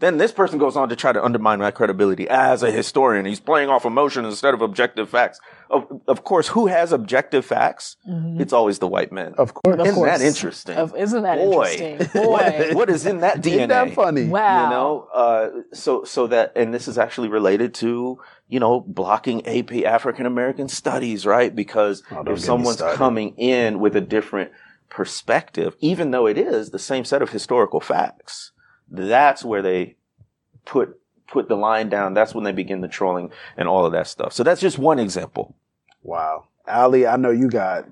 Then 0.00 0.18
this 0.18 0.32
person 0.32 0.58
goes 0.58 0.76
on 0.76 0.88
to 0.88 0.96
try 0.96 1.12
to 1.12 1.24
undermine 1.24 1.60
my 1.60 1.70
credibility 1.70 2.28
as 2.28 2.62
a 2.62 2.70
historian. 2.70 3.26
He's 3.26 3.40
playing 3.40 3.70
off 3.70 3.84
emotion 3.84 4.24
instead 4.24 4.52
of 4.52 4.60
objective 4.60 5.08
facts. 5.08 5.40
Of, 5.70 5.86
of 6.08 6.24
course, 6.24 6.48
who 6.48 6.66
has 6.66 6.92
objective 6.92 7.44
facts? 7.44 7.96
It's 8.04 8.52
always 8.52 8.80
the 8.80 8.88
white 8.88 9.12
men. 9.12 9.34
Of 9.38 9.54
course. 9.54 9.80
Isn't 9.80 9.94
course. 9.94 10.18
that 10.18 10.20
interesting? 10.26 10.76
Of- 10.76 10.96
isn't 10.96 11.22
that 11.22 11.38
Boy. 11.38 11.70
interesting? 11.78 12.22
Boy. 12.22 12.70
what 12.74 12.90
is 12.90 13.06
in 13.06 13.20
that 13.20 13.40
DNA? 13.40 13.60
Ain't 13.60 13.68
that 13.70 13.94
funny? 13.94 14.24
Wow. 14.26 14.64
You 14.64 14.70
know, 14.70 15.08
uh, 15.14 15.50
so 15.72 16.04
so 16.04 16.26
that, 16.26 16.52
and 16.56 16.74
this 16.74 16.88
is 16.88 16.98
actually 16.98 17.28
related 17.28 17.72
to 17.74 18.18
you 18.48 18.60
know 18.60 18.80
blocking 18.80 19.46
AP 19.46 19.84
African 19.84 20.26
American 20.26 20.68
Studies, 20.68 21.24
right? 21.24 21.54
Because 21.54 22.02
Oh, 22.10 22.16
don't 22.16 22.24
get 22.24 22.30
me 22.30 22.34
if 22.34 22.40
someone's 22.40 22.82
coming 22.96 23.34
in 23.36 23.78
with 23.78 23.94
a 23.96 24.00
different 24.00 24.50
perspective, 24.90 25.76
even 25.80 26.10
though 26.10 26.26
it 26.26 26.38
is 26.38 26.70
the 26.70 26.78
same 26.78 27.04
set 27.04 27.22
of 27.22 27.30
historical 27.30 27.80
facts, 27.80 28.52
that's 28.96 29.44
where 29.44 29.62
they 29.62 29.96
put 30.64 30.98
put 31.26 31.48
the 31.48 31.56
line 31.56 31.88
down. 31.88 32.14
That's 32.14 32.34
when 32.34 32.44
they 32.44 32.52
begin 32.52 32.80
the 32.80 32.88
trolling 32.88 33.30
and 33.56 33.68
all 33.68 33.86
of 33.86 33.92
that 33.92 34.06
stuff. 34.06 34.32
So 34.32 34.42
that's 34.42 34.60
just 34.60 34.78
one 34.78 34.98
example. 34.98 35.54
Wow. 36.02 36.48
Ally, 36.66 37.06
I 37.06 37.16
know 37.16 37.30
you 37.30 37.48
got 37.48 37.86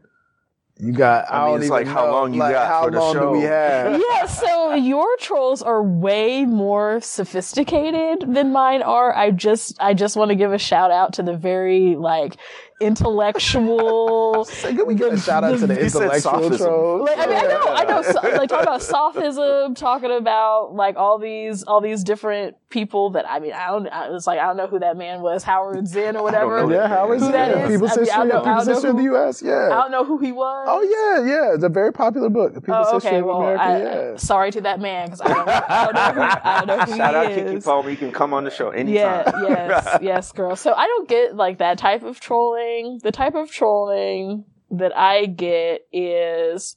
you 0.79 0.93
got 0.93 1.31
I, 1.31 1.37
I 1.37 1.41
mean, 1.41 1.47
don't 1.47 1.57
it's 1.57 1.67
even 1.67 1.71
like 1.71 1.87
how 1.87 2.07
know, 2.07 2.13
long 2.13 2.35
you 2.35 2.41
like, 2.41 2.55
got 2.55 2.67
how 2.67 2.85
for 2.85 2.91
the 2.91 2.99
long 2.99 3.13
do 3.15 3.31
we 3.31 3.41
show. 3.43 3.49
have? 3.49 4.01
yeah, 4.11 4.27
so 4.27 4.75
your 4.75 5.17
trolls 5.19 5.63
are 5.63 5.83
way 5.83 6.45
more 6.45 7.01
sophisticated 7.01 8.35
than 8.35 8.53
mine 8.53 8.83
are. 8.83 9.15
I 9.15 9.31
just 9.31 9.77
I 9.81 9.95
just 9.95 10.17
want 10.17 10.31
to 10.31 10.35
give 10.35 10.53
a 10.53 10.59
shout 10.59 10.91
out 10.91 11.13
to 11.15 11.23
the 11.23 11.37
very 11.37 11.95
like 11.95 12.37
intellectual 12.83 14.45
So 14.45 14.69
can 14.75 14.87
we 14.87 14.95
give 14.95 15.13
a 15.13 15.19
shout 15.21 15.45
out 15.45 15.59
to 15.59 15.67
the 15.67 15.81
intellectual 15.85 16.57
trolls? 16.57 17.09
like, 17.09 17.19
I 17.19 17.27
mean, 17.27 17.37
I 17.37 17.43
know, 17.43 17.63
I 17.75 17.85
know, 17.85 18.03
so, 18.03 18.21
like 18.37 18.49
talking 18.49 18.63
about 18.67 18.83
sophism, 18.95 19.75
talking 19.75 20.11
about 20.11 20.75
like 20.75 20.97
all 20.97 21.19
these, 21.19 21.63
all 21.65 21.81
these 21.81 22.05
different 22.05 22.57
people 22.69 23.11
that 23.11 23.29
I 23.29 23.39
mean, 23.39 23.53
I 23.53 23.67
don't, 23.69 23.87
I 23.89 24.09
was 24.11 24.27
like, 24.27 24.39
I 24.39 24.47
don't 24.47 24.57
know 24.57 24.67
who 24.67 24.79
that 24.81 24.97
man 24.97 25.21
was, 25.21 25.43
Howard 25.45 25.87
Zinn 25.87 26.17
or 26.17 26.23
whatever. 26.23 26.71
Yeah, 26.73 26.89
Howard 26.89 27.19
Who 27.21 27.27
Zinn. 27.27 27.33
that 27.33 27.51
is? 27.71 27.71
People's 27.71 27.91
I 27.93 27.97
mean, 27.97 28.09
I 28.11 28.13
history, 28.13 28.29
know- 28.29 28.41
People's 28.41 28.45
don't 28.45 28.67
know 28.67 28.73
history 28.75 28.91
of 28.91 28.97
the 28.97 29.03
U.S. 29.05 29.43
Yeah. 29.43 29.67
I 29.67 29.83
don't 29.83 29.91
know 29.91 30.05
who 30.05 30.19
he 30.19 30.33
was. 30.33 30.67
Oh 30.71 30.83
yeah, 30.83 31.31
yeah. 31.31 31.55
It's 31.55 31.65
a 31.65 31.69
very 31.69 31.93
popular 31.93 32.29
book. 32.31 32.55
People's 32.55 32.87
Oh, 32.91 32.95
history 32.95 33.11
okay. 33.11 33.19
of 33.19 33.27
Well, 33.27 33.41
America. 33.43 33.63
I, 33.63 33.79
yeah. 33.79 34.17
sorry 34.17 34.51
to 34.53 34.61
that 34.63 34.81
man 34.81 35.07
because 35.07 35.21
I 35.21 35.29
don't, 35.29 35.47
know- 35.47 35.63
I 35.69 35.85
don't 35.85 35.95
know 35.95 36.13
who, 36.13 36.21
I 36.23 36.65
don't 36.65 36.67
know 36.67 36.85
who 36.87 36.93
Shout 36.97 37.15
he 37.15 37.17
out 37.21 37.33
is. 37.47 37.63
Keke 37.63 37.65
Palmer. 37.65 37.91
You 37.91 37.97
can 37.97 38.13
come 38.13 38.33
on 38.35 38.45
the 38.45 38.51
show 38.51 38.71
anytime. 38.71 38.95
Yeah, 38.95 39.33
yes, 39.49 39.99
yes, 40.03 40.33
girl. 40.33 40.57
So 40.57 40.73
I 40.73 40.87
don't 40.87 41.09
get 41.09 41.37
like 41.37 41.59
that 41.59 41.79
type 41.79 42.03
of 42.03 42.21
trolling. 42.21 42.72
The 43.03 43.13
type 43.13 43.35
of 43.35 43.51
trolling 43.51 44.45
that 44.71 44.97
I 44.97 45.27
get 45.27 45.87
is 45.93 46.77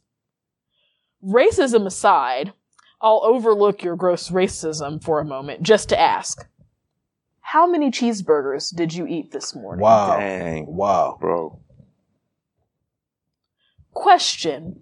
racism 1.24 1.86
aside, 1.86 2.52
I'll 3.02 3.22
overlook 3.24 3.82
your 3.82 3.96
gross 3.96 4.30
racism 4.30 5.02
for 5.02 5.20
a 5.20 5.26
moment 5.26 5.64
just 5.64 5.88
to 5.90 6.00
ask. 6.00 6.48
How 7.40 7.66
many 7.66 7.92
cheeseburgers 7.92 8.76
did 8.76 8.94
you 8.94 9.08
eat 9.08 9.32
this 9.32 9.56
morning? 9.56 9.84
Wow. 9.84 10.18
Dang, 10.18 10.66
Wow. 10.76 11.18
bro. 11.22 11.60
Question. 13.94 14.82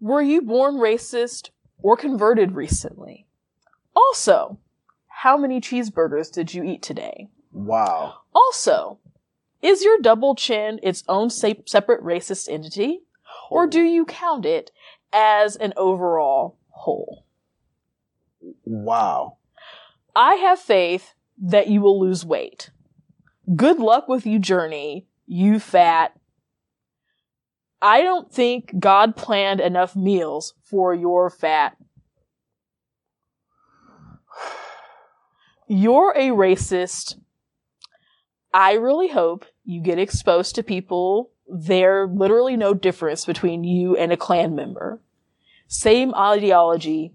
Were 0.00 0.22
you 0.22 0.42
born 0.42 0.74
racist 0.76 1.50
or 1.82 1.96
converted 1.96 2.52
recently? 2.52 3.26
Also, 3.94 4.58
how 5.06 5.36
many 5.36 5.60
cheeseburgers 5.60 6.32
did 6.32 6.52
you 6.52 6.64
eat 6.64 6.82
today? 6.82 7.28
Wow. 7.52 8.14
Also, 8.34 8.98
is 9.62 9.82
your 9.82 9.98
double 10.00 10.34
chin 10.34 10.80
its 10.82 11.02
own 11.08 11.30
se- 11.30 11.62
separate 11.66 12.02
racist 12.02 12.48
entity? 12.48 13.00
Or 13.50 13.66
do 13.66 13.82
you 13.82 14.04
count 14.04 14.44
it 14.44 14.70
as 15.12 15.56
an 15.56 15.72
overall 15.76 16.58
whole? 16.68 17.24
Wow. 18.64 19.38
I 20.14 20.36
have 20.36 20.58
faith 20.58 21.14
that 21.40 21.68
you 21.68 21.80
will 21.80 22.00
lose 22.00 22.24
weight. 22.24 22.70
Good 23.54 23.78
luck 23.78 24.08
with 24.08 24.26
you 24.26 24.38
journey, 24.38 25.06
you 25.26 25.60
fat. 25.60 26.18
I 27.80 28.02
don't 28.02 28.32
think 28.32 28.78
God 28.78 29.14
planned 29.16 29.60
enough 29.60 29.94
meals 29.94 30.54
for 30.62 30.94
your 30.94 31.30
fat. 31.30 31.76
You're 35.68 36.12
a 36.16 36.28
racist. 36.28 37.16
I 38.52 38.74
really 38.74 39.08
hope 39.08 39.44
you 39.64 39.80
get 39.80 39.98
exposed 39.98 40.54
to 40.54 40.62
people. 40.62 41.30
There 41.48 42.06
literally 42.06 42.56
no 42.56 42.74
difference 42.74 43.24
between 43.24 43.64
you 43.64 43.96
and 43.96 44.12
a 44.12 44.16
Klan 44.16 44.54
member. 44.54 45.00
Same 45.68 46.14
ideology, 46.14 47.12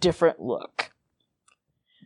different 0.00 0.40
look. 0.40 0.90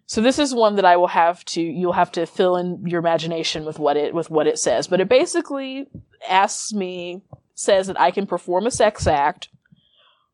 So 0.06 0.22
this 0.22 0.38
is 0.38 0.54
one 0.54 0.76
that 0.76 0.86
I 0.86 0.96
will 0.96 1.08
have 1.08 1.44
to 1.46 1.60
you'll 1.60 1.92
have 1.92 2.12
to 2.12 2.24
fill 2.24 2.56
in 2.56 2.82
your 2.86 2.98
imagination 2.98 3.66
with 3.66 3.78
what 3.78 3.98
it 3.98 4.14
with 4.14 4.30
what 4.30 4.46
it 4.46 4.58
says. 4.58 4.86
But 4.86 5.00
it 5.00 5.08
basically 5.08 5.86
asks 6.26 6.72
me 6.72 7.20
says 7.54 7.88
that 7.88 8.00
I 8.00 8.10
can 8.10 8.26
perform 8.26 8.66
a 8.66 8.70
sex 8.70 9.06
act 9.06 9.48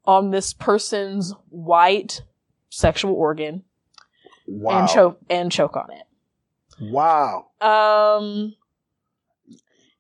on 0.05 0.31
this 0.31 0.53
person's 0.53 1.35
white 1.49 2.23
sexual 2.71 3.15
organ 3.15 3.65
Wow. 4.47 4.81
and 4.81 4.89
choke 4.89 5.19
and 5.31 5.51
choke 5.51 5.77
on 5.77 5.91
it. 5.91 6.05
Wow. 6.81 7.47
Um 7.61 8.55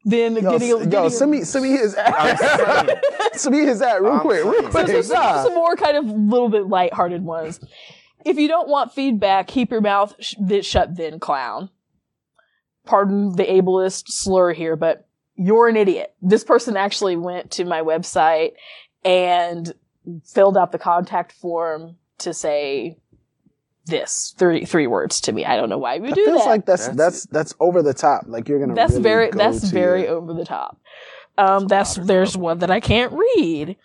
then 0.06 0.34
Yo, 0.34 0.40
getting, 0.42 0.68
s- 0.70 0.76
getting 0.78 0.92
yo, 0.92 1.08
send 1.08 1.30
me, 1.30 1.44
send 1.44 1.64
me 1.64 1.70
his 1.70 1.94
ad. 1.94 3.00
send 3.32 3.54
me 3.56 3.62
his 3.64 3.80
ad 3.80 4.02
real 4.02 4.12
I'm 4.12 4.20
quick, 4.20 4.44
real 4.44 4.70
saying. 4.70 4.72
So, 4.72 4.84
quick. 4.84 5.04
so, 5.04 5.14
so, 5.14 5.42
some 5.44 5.54
more 5.54 5.76
kind 5.76 5.96
of 5.96 6.04
little 6.04 6.50
bit 6.50 6.66
lighthearted 6.66 7.22
ones. 7.22 7.58
If 8.24 8.36
you 8.36 8.46
don't 8.46 8.68
want 8.68 8.92
feedback, 8.92 9.46
keep 9.46 9.70
your 9.70 9.80
mouth 9.80 10.14
sh- 10.20 10.34
shut 10.62 10.94
then, 10.96 11.20
clown. 11.20 11.70
Pardon 12.84 13.34
the 13.34 13.44
ableist 13.44 14.04
slur 14.08 14.52
here, 14.52 14.76
but 14.76 15.08
you're 15.36 15.68
an 15.68 15.76
idiot. 15.76 16.14
This 16.20 16.44
person 16.44 16.76
actually 16.76 17.16
went 17.16 17.50
to 17.52 17.64
my 17.64 17.80
website 17.80 18.52
and 19.06 19.72
filled 20.26 20.58
out 20.58 20.70
the 20.70 20.78
contact 20.78 21.32
form 21.32 21.96
to 22.18 22.34
say 22.34 22.98
this 23.86 24.34
three 24.38 24.64
three 24.64 24.86
words 24.86 25.20
to 25.22 25.32
me. 25.32 25.44
I 25.44 25.56
don't 25.56 25.68
know 25.68 25.78
why 25.78 25.98
we 25.98 26.08
do 26.08 26.10
That 26.10 26.14
do 26.14 26.24
feels 26.24 26.44
that. 26.44 26.48
like 26.48 26.66
that's, 26.66 26.88
That's- 26.88 26.96
that's 26.96 27.26
that's 27.26 27.54
over 27.60 27.82
the 27.82 27.94
top. 27.94 28.24
Like 28.26 28.48
you're 28.48 28.58
gonna. 28.60 28.74
that's 28.74 28.92
really 28.92 29.02
very 29.02 29.30
go 29.30 29.38
that's 29.38 29.60
to 29.60 29.66
very 29.66 30.02
your- 30.02 30.12
over 30.16 30.32
the 30.34 30.44
top. 30.44 30.80
Um, 31.36 31.66
that's 31.66 31.96
there's 31.96 32.36
one 32.36 32.58
that 32.60 32.70
I 32.70 32.80
can't 32.80 33.12
read. 33.12 33.76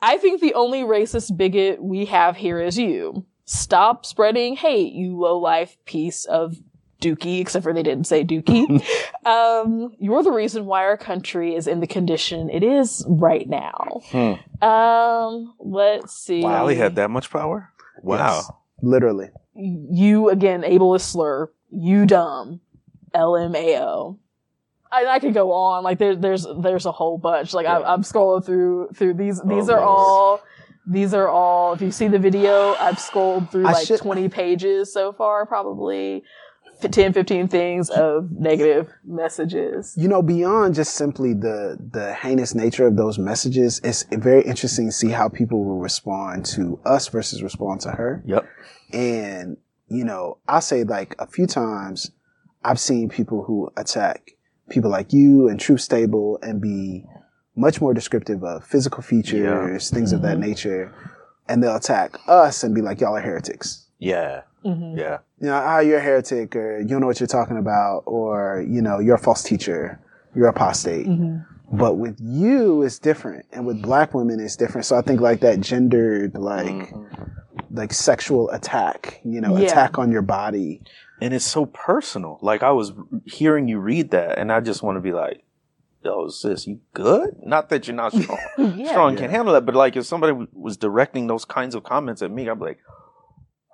I 0.00 0.18
think 0.18 0.40
the 0.40 0.54
only 0.54 0.82
racist 0.82 1.36
bigot 1.36 1.82
we 1.82 2.06
have 2.06 2.36
here 2.36 2.60
is 2.60 2.78
you. 2.78 3.24
Stop 3.44 4.06
spreading 4.06 4.56
hate, 4.56 4.92
you 4.92 5.16
low 5.18 5.38
life 5.38 5.76
piece 5.84 6.24
of 6.24 6.56
dookie. 7.00 7.40
Except 7.40 7.62
for 7.64 7.72
they 7.72 7.82
didn't 7.82 8.06
say 8.06 8.24
dookie. 8.24 8.82
um, 9.26 9.92
you're 9.98 10.22
the 10.22 10.30
reason 10.32 10.64
why 10.66 10.82
our 10.84 10.96
country 10.96 11.54
is 11.56 11.66
in 11.66 11.80
the 11.80 11.86
condition 11.86 12.48
it 12.50 12.62
is 12.62 13.04
right 13.08 13.48
now. 13.48 14.00
Hmm. 14.06 14.64
Um, 14.64 15.54
let's 15.58 16.16
see. 16.16 16.42
Wow, 16.42 16.68
he 16.68 16.76
had 16.76 16.94
that 16.96 17.10
much 17.10 17.30
power. 17.30 17.70
Wow. 18.02 18.16
Yes, 18.36 18.50
literally. 18.82 19.30
you 19.54 20.28
again 20.28 20.62
ableist 20.62 21.12
slur 21.12 21.50
you 21.70 22.04
dumb 22.06 22.60
lmao 23.14 24.18
I, 24.90 25.06
I 25.06 25.18
could 25.20 25.32
go 25.34 25.52
on 25.52 25.84
like 25.84 25.98
there's 25.98 26.18
there's 26.18 26.46
there's 26.60 26.86
a 26.86 26.92
whole 26.92 27.16
bunch 27.18 27.54
like 27.54 27.64
Yeah. 27.64 27.78
I, 27.78 27.92
i'm 27.94 28.02
scrolling 28.02 28.44
through 28.44 28.88
through 28.94 29.14
these 29.14 29.40
oh, 29.42 29.48
these 29.48 29.68
Oh, 29.68 29.74
are 29.74 29.80
Lord. 29.80 29.88
all 29.88 30.40
these 30.86 31.14
are 31.14 31.28
all 31.28 31.72
if 31.74 31.80
you 31.80 31.90
see 31.90 32.08
the 32.08 32.18
video 32.18 32.74
i've 32.74 32.98
scrolled 32.98 33.50
through 33.50 33.66
I 33.66 33.72
like 33.72 33.86
should- 33.86 34.00
20 34.00 34.28
pages 34.28 34.92
so 34.92 35.12
far 35.12 35.46
probably 35.46 36.24
10 36.88 37.12
15 37.12 37.48
things 37.48 37.90
of 37.90 38.30
negative 38.32 38.92
messages 39.04 39.94
You 39.96 40.08
know, 40.08 40.22
beyond 40.22 40.74
just 40.74 40.94
simply 40.94 41.34
the 41.34 41.78
the 41.92 42.14
heinous 42.14 42.54
nature 42.54 42.86
of 42.86 42.96
those 42.96 43.18
messages, 43.18 43.80
it's 43.84 44.04
very 44.10 44.42
interesting 44.42 44.86
to 44.88 44.92
see 44.92 45.10
how 45.10 45.28
people 45.28 45.64
will 45.64 45.78
respond 45.78 46.44
to 46.46 46.80
us 46.84 47.08
versus 47.08 47.42
respond 47.42 47.80
to 47.82 47.90
her. 47.90 48.22
Yep. 48.26 48.46
And, 48.92 49.56
you 49.88 50.04
know, 50.04 50.38
I'll 50.48 50.60
say 50.60 50.84
like 50.84 51.14
a 51.18 51.26
few 51.26 51.46
times 51.46 52.10
I've 52.64 52.80
seen 52.80 53.08
people 53.08 53.44
who 53.44 53.70
attack 53.76 54.32
people 54.68 54.90
like 54.90 55.12
you 55.12 55.48
and 55.48 55.58
Truth 55.58 55.80
Stable 55.80 56.38
and 56.42 56.60
be 56.60 57.04
much 57.56 57.80
more 57.80 57.92
descriptive 57.92 58.42
of 58.42 58.64
physical 58.64 59.02
features, 59.02 59.90
things 59.90 60.12
of 60.12 60.22
that 60.22 60.38
mm-hmm. 60.38 60.48
nature. 60.48 60.94
And 61.48 61.62
they'll 61.62 61.76
attack 61.76 62.16
us 62.28 62.62
and 62.62 62.74
be 62.74 62.80
like, 62.80 63.00
y'all 63.00 63.16
are 63.16 63.20
heretics. 63.20 63.86
Yeah. 63.98 64.42
Mhm. 64.64 64.96
Yeah. 64.98 65.18
You 65.40 65.48
know, 65.48 65.54
ah, 65.54 65.80
you're 65.80 65.98
a 65.98 66.00
heretic 66.00 66.54
or 66.56 66.78
you 66.80 66.86
don't 66.88 67.00
know 67.00 67.06
what 67.06 67.20
you're 67.20 67.26
talking 67.26 67.56
about 67.58 68.02
or, 68.06 68.64
you 68.68 68.80
know, 68.82 68.98
you're 69.00 69.16
a 69.16 69.18
false 69.18 69.42
teacher. 69.42 70.00
You're 70.34 70.48
apostate. 70.48 71.06
Mhm. 71.06 71.44
But 71.72 71.94
with 71.96 72.18
you, 72.20 72.82
it's 72.82 72.98
different. 72.98 73.46
And 73.52 73.66
with 73.66 73.80
black 73.82 74.12
women, 74.14 74.40
it's 74.40 74.56
different. 74.56 74.84
So 74.86 74.96
I 74.96 75.00
think 75.02 75.20
like 75.20 75.40
that 75.40 75.60
gendered, 75.60 76.36
like, 76.36 76.66
Mhm. 76.66 77.06
like 77.70 77.92
sexual 77.92 78.50
attack, 78.50 79.20
you 79.24 79.40
know, 79.40 79.56
Yeah. 79.56 79.66
attack 79.66 79.98
on 79.98 80.12
your 80.12 80.22
body. 80.22 80.82
And 81.20 81.32
it's 81.32 81.44
so 81.46 81.66
personal. 81.66 82.38
Like 82.42 82.62
I 82.62 82.72
was 82.72 82.92
hearing 83.24 83.68
you 83.68 83.78
read 83.78 84.10
that, 84.10 84.38
and 84.38 84.50
I 84.52 84.60
just 84.60 84.82
want 84.82 84.96
to 84.96 85.00
be 85.00 85.12
like, 85.12 85.44
"Yo, 86.04 86.28
sis, 86.28 86.66
you 86.66 86.80
good?" 86.94 87.36
Not 87.44 87.68
that 87.70 87.86
you're 87.86 87.94
not 87.96 88.12
strong, 88.12 88.38
yeah 88.76 88.90
strong 88.90 89.10
and 89.10 89.18
can 89.18 89.30
handle 89.30 89.54
that, 89.54 89.64
but 89.64 89.74
like 89.76 89.96
if 89.96 90.04
somebody 90.04 90.32
w- 90.32 90.48
was 90.52 90.76
directing 90.76 91.28
those 91.28 91.44
kinds 91.44 91.74
of 91.76 91.84
comments 91.84 92.22
at 92.22 92.30
me, 92.32 92.48
I'd 92.48 92.58
be 92.58 92.64
like, 92.64 92.78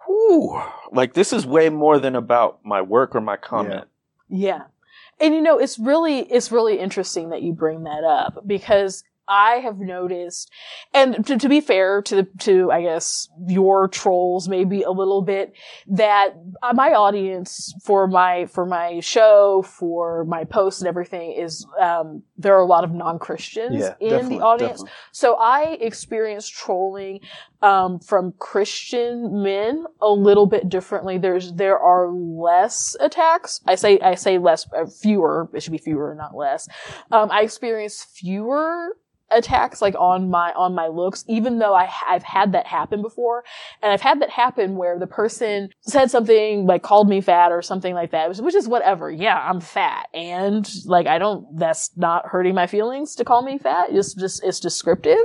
"Whoo!" 0.08 0.60
Like 0.90 1.14
this 1.14 1.32
is 1.32 1.46
way 1.46 1.68
more 1.68 1.98
than 1.98 2.16
about 2.16 2.64
my 2.64 2.82
work 2.82 3.14
or 3.14 3.20
my 3.20 3.36
comment. 3.36 3.84
Yeah. 4.28 4.64
And 5.20 5.34
you 5.34 5.40
know, 5.40 5.58
it's 5.58 5.78
really, 5.78 6.20
it's 6.20 6.52
really 6.52 6.78
interesting 6.78 7.30
that 7.30 7.42
you 7.42 7.52
bring 7.52 7.84
that 7.84 8.04
up 8.04 8.46
because 8.46 9.04
I 9.28 9.56
have 9.56 9.78
noticed, 9.78 10.50
and 10.94 11.26
to, 11.26 11.36
to 11.36 11.48
be 11.48 11.60
fair 11.60 12.02
to 12.02 12.16
the, 12.16 12.28
to, 12.40 12.70
I 12.72 12.82
guess, 12.82 13.28
your 13.46 13.88
trolls 13.88 14.48
maybe 14.48 14.82
a 14.82 14.90
little 14.90 15.22
bit, 15.22 15.52
that 15.88 16.34
uh, 16.62 16.72
my 16.74 16.90
audience 16.92 17.74
for 17.84 18.06
my, 18.06 18.46
for 18.46 18.64
my 18.64 19.00
show, 19.00 19.62
for 19.62 20.24
my 20.24 20.44
posts 20.44 20.80
and 20.80 20.88
everything 20.88 21.32
is, 21.32 21.66
um, 21.80 22.22
there 22.36 22.54
are 22.54 22.62
a 22.62 22.66
lot 22.66 22.84
of 22.84 22.92
non-Christians 22.92 23.76
Yeah, 23.76 23.94
in 24.00 24.28
the 24.28 24.40
audience. 24.40 24.80
definitely. 24.80 24.90
So 25.12 25.36
I 25.36 25.76
experience 25.80 26.48
trolling 26.48 27.20
um, 27.60 27.98
from 27.98 28.32
Christian 28.38 29.42
men 29.42 29.84
a 30.00 30.08
little 30.08 30.46
bit 30.46 30.68
differently. 30.68 31.18
There's 31.18 31.52
there 31.52 31.78
are 31.78 32.08
less 32.08 32.94
attacks. 33.00 33.60
I 33.66 33.74
say 33.74 33.98
I 33.98 34.14
say 34.14 34.38
less, 34.38 34.66
uh, 34.72 34.86
fewer. 34.86 35.48
It 35.52 35.62
should 35.62 35.72
be 35.72 35.78
fewer, 35.78 36.14
not 36.14 36.36
less. 36.36 36.68
Um, 37.10 37.30
I 37.30 37.42
experience 37.42 38.04
fewer 38.04 38.96
attacks 39.30 39.82
like 39.82 39.94
on 39.98 40.30
my 40.30 40.52
on 40.52 40.74
my 40.74 40.86
looks 40.86 41.24
even 41.28 41.58
though 41.58 41.74
I 41.74 41.90
I've 42.06 42.22
had 42.22 42.52
that 42.52 42.66
happen 42.66 43.02
before. 43.02 43.44
And 43.82 43.92
I've 43.92 44.00
had 44.00 44.20
that 44.22 44.30
happen 44.30 44.76
where 44.76 44.98
the 44.98 45.06
person 45.06 45.70
said 45.80 46.10
something 46.10 46.66
like 46.66 46.82
called 46.82 47.08
me 47.08 47.20
fat 47.20 47.52
or 47.52 47.62
something 47.62 47.94
like 47.94 48.10
that 48.12 48.28
which, 48.28 48.38
which 48.38 48.54
is 48.54 48.68
whatever. 48.68 49.10
Yeah 49.10 49.38
I'm 49.38 49.60
fat. 49.60 50.08
And 50.14 50.68
like 50.86 51.06
I 51.06 51.18
don't 51.18 51.58
that's 51.58 51.90
not 51.96 52.26
hurting 52.26 52.54
my 52.54 52.66
feelings 52.66 53.14
to 53.16 53.24
call 53.24 53.42
me 53.42 53.58
fat. 53.58 53.88
It's 53.90 54.14
just 54.14 54.42
it's 54.44 54.60
descriptive 54.60 55.18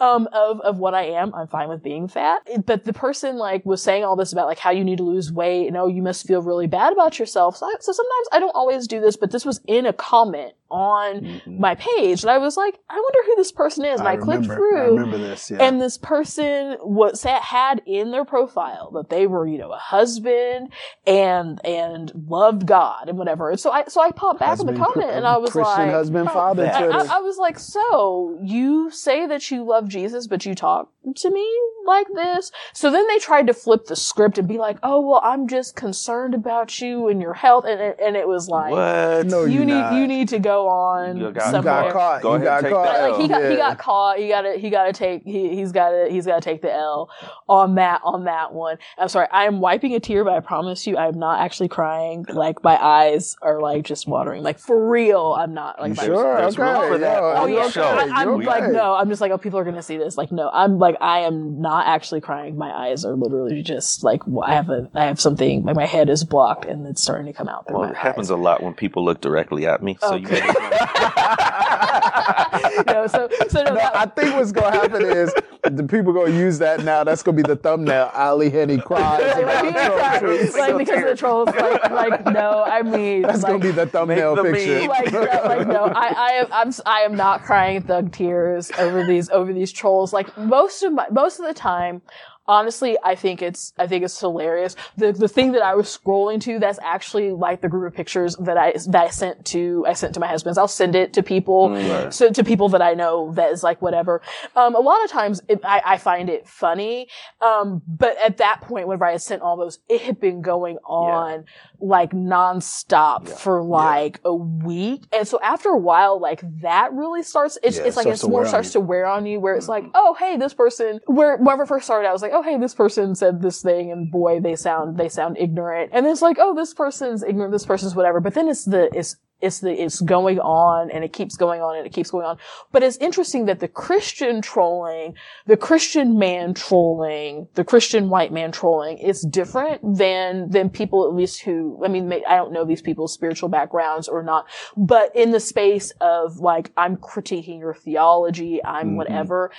um 0.00 0.28
of 0.32 0.60
of 0.60 0.78
what 0.78 0.94
I 0.94 1.04
am. 1.04 1.34
I'm 1.34 1.48
fine 1.48 1.68
with 1.68 1.82
being 1.82 2.08
fat. 2.08 2.42
But 2.66 2.84
the 2.84 2.92
person 2.92 3.36
like 3.36 3.64
was 3.64 3.82
saying 3.82 4.04
all 4.04 4.16
this 4.16 4.32
about 4.32 4.46
like 4.46 4.58
how 4.58 4.70
you 4.70 4.84
need 4.84 4.98
to 4.98 5.04
lose 5.04 5.32
weight 5.32 5.68
and 5.68 5.76
oh 5.76 5.86
you 5.86 6.02
must 6.02 6.26
feel 6.26 6.42
really 6.42 6.66
bad 6.66 6.92
about 6.92 7.18
yourself. 7.18 7.56
So, 7.56 7.66
I, 7.66 7.74
so 7.80 7.92
sometimes 7.92 8.28
I 8.32 8.40
don't 8.40 8.54
always 8.54 8.86
do 8.86 9.00
this 9.00 9.16
but 9.16 9.30
this 9.30 9.44
was 9.44 9.60
in 9.66 9.86
a 9.86 9.92
comment 9.92 10.54
on 10.74 11.20
Mhm. 11.20 11.58
my 11.60 11.74
page, 11.76 12.22
and 12.22 12.30
I 12.30 12.38
was 12.38 12.56
like, 12.56 12.78
I 12.90 12.94
wonder 12.96 13.18
who 13.26 13.36
this 13.36 13.52
person 13.52 13.84
is, 13.84 14.00
and 14.00 14.08
I, 14.08 14.16
clicked 14.16 14.42
remember, 14.42 14.54
through. 14.56 14.82
I 14.82 15.00
remember 15.00 15.18
this. 15.18 15.50
Yeah. 15.50 15.58
And 15.62 15.80
this 15.80 15.96
person 15.96 16.76
was 16.82 17.22
had 17.22 17.80
in 17.86 18.10
their 18.10 18.24
profile 18.24 18.90
that 18.94 19.08
they 19.08 19.26
were, 19.26 19.46
you 19.46 19.58
know, 19.58 19.70
a 19.72 19.78
husband 19.78 20.70
and 21.06 21.64
and 21.64 22.12
loved 22.28 22.66
God 22.66 23.08
and 23.08 23.16
whatever. 23.18 23.50
And 23.50 23.60
so 23.60 23.70
I 23.70 23.84
so 23.84 24.00
I 24.00 24.10
popped 24.10 24.40
back 24.40 24.58
in 24.60 24.66
the 24.66 24.72
comment 24.74 25.10
and 25.10 25.26
I 25.26 25.36
was 25.36 25.50
Christian 25.50 25.86
like, 25.86 25.90
husband, 25.90 26.30
father. 26.30 26.66
I, 26.66 26.86
I, 26.86 27.16
I 27.16 27.20
was 27.20 27.38
like, 27.38 27.58
so 27.58 28.38
you 28.42 28.90
say 28.90 29.26
that 29.26 29.50
you 29.50 29.62
love 29.64 29.88
Jesus, 29.88 30.26
but 30.26 30.44
you 30.44 30.54
talk 30.54 30.90
to 31.16 31.30
me 31.30 31.48
like 31.86 32.06
this? 32.14 32.50
So 32.72 32.90
then 32.90 33.06
they 33.08 33.18
tried 33.18 33.46
to 33.46 33.54
flip 33.54 33.86
the 33.86 33.96
script 33.96 34.38
and 34.38 34.48
be 34.48 34.58
like, 34.58 34.78
oh 34.82 35.00
well, 35.00 35.20
I'm 35.22 35.46
just 35.48 35.76
concerned 35.76 36.34
about 36.34 36.80
you 36.80 37.08
and 37.08 37.20
your 37.20 37.34
health, 37.34 37.64
and 37.66 37.80
it, 37.80 37.98
and 38.02 38.16
it 38.16 38.26
was 38.26 38.48
like, 38.48 38.72
What? 38.72 39.26
No, 39.26 39.44
you 39.44 39.64
need 39.64 39.72
not. 39.74 39.94
you 39.94 40.06
need 40.06 40.28
to 40.28 40.38
go 40.38 40.63
on 40.68 41.16
You 41.16 41.30
got- 41.32 41.46
you 41.46 41.50
somewhere. 41.52 41.82
got 41.84 41.92
caught. 41.92 42.22
Go 42.22 42.30
you 42.30 42.34
ahead, 42.36 42.46
got 42.46 42.60
take 42.62 42.72
caught. 42.72 42.84
that 42.84 43.10
Like 43.10 43.20
he 43.22 43.28
got 43.28 43.50
he 43.50 43.56
got 43.56 43.78
caught. 43.78 44.18
He 44.18 44.28
got 44.28 44.42
to 44.42 44.52
he 44.54 44.70
got 44.70 44.84
to 44.84 44.92
take 44.92 45.22
he 45.24 45.54
he's 45.56 45.72
got 45.72 45.90
to 45.90 46.06
he's 46.10 46.26
got 46.26 46.36
to 46.36 46.40
take 46.40 46.62
the 46.62 46.72
L 46.72 47.10
on 47.48 47.74
that 47.76 48.00
on 48.04 48.24
that 48.24 48.52
one. 48.52 48.78
I'm 48.98 49.08
sorry. 49.08 49.28
I 49.30 49.44
am 49.44 49.60
wiping 49.60 49.94
a 49.94 50.00
tear, 50.00 50.24
but 50.24 50.34
I 50.34 50.40
promise 50.40 50.86
you, 50.86 50.96
I 50.96 51.08
am 51.08 51.18
not 51.18 51.40
actually 51.40 51.68
crying. 51.68 52.24
Like 52.28 52.62
my 52.64 52.76
eyes 52.82 53.36
are 53.42 53.60
like 53.60 53.84
just 53.84 54.06
watering. 54.06 54.42
Like 54.42 54.58
for 54.58 54.88
real, 54.90 55.34
I'm 55.38 55.54
not. 55.54 55.80
Like 55.80 55.90
You 55.90 55.94
my- 55.96 56.04
sure? 56.04 56.36
there's 56.38 56.58
okay. 56.58 56.62
room 56.80 56.88
for 56.92 56.98
that 56.98 57.18
yo, 57.20 57.34
Oh 57.36 57.46
yeah, 57.46 57.60
okay. 57.62 57.70
show. 57.70 57.82
I, 57.84 58.22
am 58.22 58.28
You're 58.28 58.42
like 58.42 58.62
okay. 58.64 58.72
no. 58.72 58.94
I'm 58.94 59.08
just 59.08 59.20
like 59.20 59.30
oh, 59.32 59.38
people 59.38 59.58
are 59.58 59.64
gonna 59.64 59.82
see 59.82 59.96
this. 59.96 60.16
Like 60.16 60.32
no, 60.32 60.50
I'm 60.52 60.78
like 60.78 60.96
I 61.00 61.20
am 61.20 61.60
not 61.60 61.86
actually 61.86 62.20
crying. 62.20 62.56
My 62.56 62.70
eyes 62.72 63.04
are 63.04 63.14
literally 63.14 63.62
just 63.62 64.02
like 64.04 64.22
I 64.44 64.54
have 64.54 64.70
a 64.70 64.88
I 64.94 65.04
have 65.04 65.20
something. 65.20 65.62
Like 65.64 65.76
my 65.76 65.86
head 65.86 66.08
is 66.08 66.24
blocked 66.24 66.64
and 66.64 66.86
it's 66.86 67.02
starting 67.02 67.26
to 67.26 67.32
come 67.32 67.48
out. 67.48 67.70
Well, 67.70 67.82
my 67.82 67.90
it 67.90 67.96
happens 67.96 68.28
eyes. 68.30 68.34
a 68.34 68.36
lot 68.36 68.62
when 68.62 68.74
people 68.74 69.04
look 69.04 69.20
directly 69.20 69.66
at 69.66 69.82
me. 69.82 69.96
So 70.00 70.14
you 70.16 70.26
Okay. 70.26 70.43
no, 72.86 73.06
so 73.06 73.28
so 73.48 73.62
no, 73.62 73.70
No, 73.70 73.74
that- 73.74 73.92
I 73.96 74.06
think 74.06 74.34
what's 74.36 74.52
gonna 74.52 74.76
happen 74.76 75.02
is 75.02 75.32
the 75.62 75.84
people 75.84 76.10
are 76.10 76.26
gonna 76.26 76.36
use 76.38 76.58
that 76.58 76.84
now. 76.84 77.04
That's 77.04 77.22
gonna 77.22 77.36
be 77.36 77.42
the 77.42 77.56
thumbnail. 77.56 78.10
Ally 78.14 78.48
Henny 78.48 78.78
cries. 78.78 79.20
like, 79.20 79.42
about 79.42 79.64
like, 79.64 79.74
troll 79.74 79.98
like, 79.98 80.22
tweets. 80.22 80.78
because 80.78 81.02
of 81.02 81.08
the 81.08 81.16
trolls, 81.16 81.48
like, 81.48 81.90
like 81.90 82.26
no, 82.26 82.64
I 82.66 82.82
mean, 82.82 83.22
That's 83.22 83.42
like, 83.42 83.52
gonna 83.52 83.64
be 83.64 83.70
the 83.70 83.86
thumbnail 83.86 84.36
the 84.36 84.42
picture. 84.44 84.80
meme. 84.80 84.88
like, 84.88 85.12
no, 85.12 85.20
like 85.20 85.66
no, 85.66 85.84
I, 85.84 86.06
I 86.16 86.30
am, 86.32 86.46
I'm, 86.52 86.72
I 86.86 87.00
am 87.00 87.14
not 87.16 87.42
crying 87.44 87.82
thug 87.82 88.12
tears 88.12 88.70
over 88.78 89.04
these, 89.06 89.30
over 89.30 89.52
these 89.52 89.72
trolls. 89.72 90.12
Like 90.12 90.36
most 90.36 90.82
of 90.82 90.92
my, 90.92 91.06
most 91.10 91.40
of 91.40 91.46
the 91.46 91.54
time, 91.54 92.02
honestly, 92.46 92.96
I 93.02 93.14
think 93.14 93.42
it's, 93.42 93.72
I 93.78 93.86
think 93.86 94.04
it's 94.04 94.18
hilarious. 94.18 94.76
The, 94.96 95.12
the 95.12 95.28
thing 95.28 95.52
that 95.52 95.62
I 95.62 95.74
was 95.74 95.86
scrolling 95.86 96.40
to, 96.42 96.58
that's 96.58 96.78
actually 96.82 97.30
like 97.32 97.60
the 97.60 97.68
group 97.68 97.90
of 97.92 97.96
pictures 97.96 98.36
that 98.36 98.56
I, 98.56 98.72
that 98.88 99.06
I 99.06 99.10
sent 99.10 99.44
to, 99.46 99.84
I 99.88 99.92
sent 99.94 100.14
to 100.14 100.20
my 100.20 100.26
husband's. 100.28 100.58
I'll 100.58 100.68
send 100.68 100.94
it 100.94 101.12
to 101.14 101.22
people, 101.22 101.70
Right. 101.70 102.12
so 102.12 102.30
to 102.30 102.44
people 102.44 102.68
that 102.70 102.82
I 102.82 102.94
know 102.94 103.32
that 103.32 103.50
is 103.50 103.62
like 103.62 103.80
whatever. 103.82 104.20
Um, 104.56 104.74
a 104.74 104.80
lot 104.80 105.02
of 105.04 105.10
times 105.10 105.40
it, 105.48 105.60
I, 105.64 105.82
I 105.84 105.98
find 105.98 106.28
it 106.28 106.46
funny. 106.48 107.08
Um, 107.40 107.82
but 107.86 108.16
at 108.24 108.38
that 108.38 108.60
point, 108.62 108.86
whenever 108.88 109.04
I 109.06 109.12
had 109.12 109.22
sent 109.22 109.42
all 109.42 109.56
those, 109.56 109.78
it 109.88 110.02
had 110.02 110.20
been 110.20 110.42
going 110.42 110.76
on 110.84 111.44
like 111.80 112.12
nonstop 112.12 113.28
for 113.28 113.62
like 113.62 114.20
a 114.24 114.34
week. 114.34 115.02
And 115.12 115.26
so 115.26 115.40
after 115.40 115.68
a 115.70 115.78
while, 115.78 116.20
like 116.20 116.42
that 116.62 116.92
really 116.92 117.22
starts, 117.22 117.58
it's, 117.62 117.76
Yeah, 117.78 117.84
it's 117.84 117.96
it 117.96 117.98
like 117.98 118.04
starts 118.04 118.22
it's 118.22 118.28
more 118.30 118.46
starts 118.46 118.68
you. 118.68 118.80
to 118.80 118.80
wear 118.80 119.06
on 119.06 119.26
you 119.26 119.40
where 119.40 119.54
it's 119.54 119.68
like, 119.68 119.84
oh, 119.94 120.14
hey, 120.18 120.36
this 120.36 120.54
person, 120.54 121.00
where, 121.06 121.36
whenever 121.36 121.64
it 121.64 121.66
first 121.68 121.84
started, 121.84 122.08
I 122.08 122.12
was 122.12 122.22
like, 122.22 122.32
oh, 122.34 122.42
hey, 122.42 122.58
this 122.58 122.74
person 122.74 123.14
said 123.14 123.40
this 123.40 123.62
thing 123.62 123.90
and 123.92 124.10
boy, 124.10 124.40
they 124.40 124.56
sound, 124.56 124.98
they 124.98 125.08
sound 125.08 125.38
ignorant. 125.38 125.90
And 125.92 126.06
it's 126.06 126.22
like, 126.22 126.36
oh, 126.40 126.54
this 126.54 126.74
person's 126.74 127.22
ignorant, 127.22 127.52
this 127.52 127.64
person's 127.66 127.94
whatever. 127.94 128.20
But 128.20 128.34
then 128.34 128.48
it's 128.48 128.64
the, 128.64 128.90
it's, 128.94 129.16
it's 129.40 129.60
the, 129.60 129.70
it's 129.72 130.00
going 130.00 130.38
on 130.40 130.90
and 130.90 131.04
it 131.04 131.12
keeps 131.12 131.36
going 131.36 131.60
on 131.60 131.76
and 131.76 131.86
it 131.86 131.92
keeps 131.92 132.10
going 132.10 132.24
on. 132.26 132.38
But 132.72 132.82
it's 132.82 132.96
interesting 132.96 133.44
that 133.46 133.60
the 133.60 133.68
Christian 133.68 134.40
trolling, 134.40 135.14
the 135.46 135.56
Christian 135.56 136.18
man 136.18 136.54
trolling, 136.54 137.48
the 137.54 137.64
Christian 137.64 138.08
white 138.08 138.32
man 138.32 138.52
trolling 138.52 138.98
is 138.98 139.20
different 139.20 139.80
than, 139.96 140.50
than 140.50 140.70
people 140.70 141.06
at 141.06 141.14
least 141.14 141.42
who, 141.42 141.80
I 141.84 141.88
mean, 141.88 142.10
I 142.12 142.36
don't 142.36 142.52
know 142.52 142.64
these 142.64 142.82
people's 142.82 143.12
spiritual 143.12 143.48
backgrounds 143.50 144.08
or 144.08 144.22
not, 144.22 144.46
but 144.76 145.14
in 145.14 145.30
the 145.30 145.40
space 145.40 145.92
of 146.00 146.38
like, 146.38 146.72
I'm 146.76 146.96
critiquing 146.96 147.58
your 147.58 147.74
theology, 147.74 148.64
I'm 148.64 148.92
Mhm. 148.92 148.96
whatever. 148.96 149.50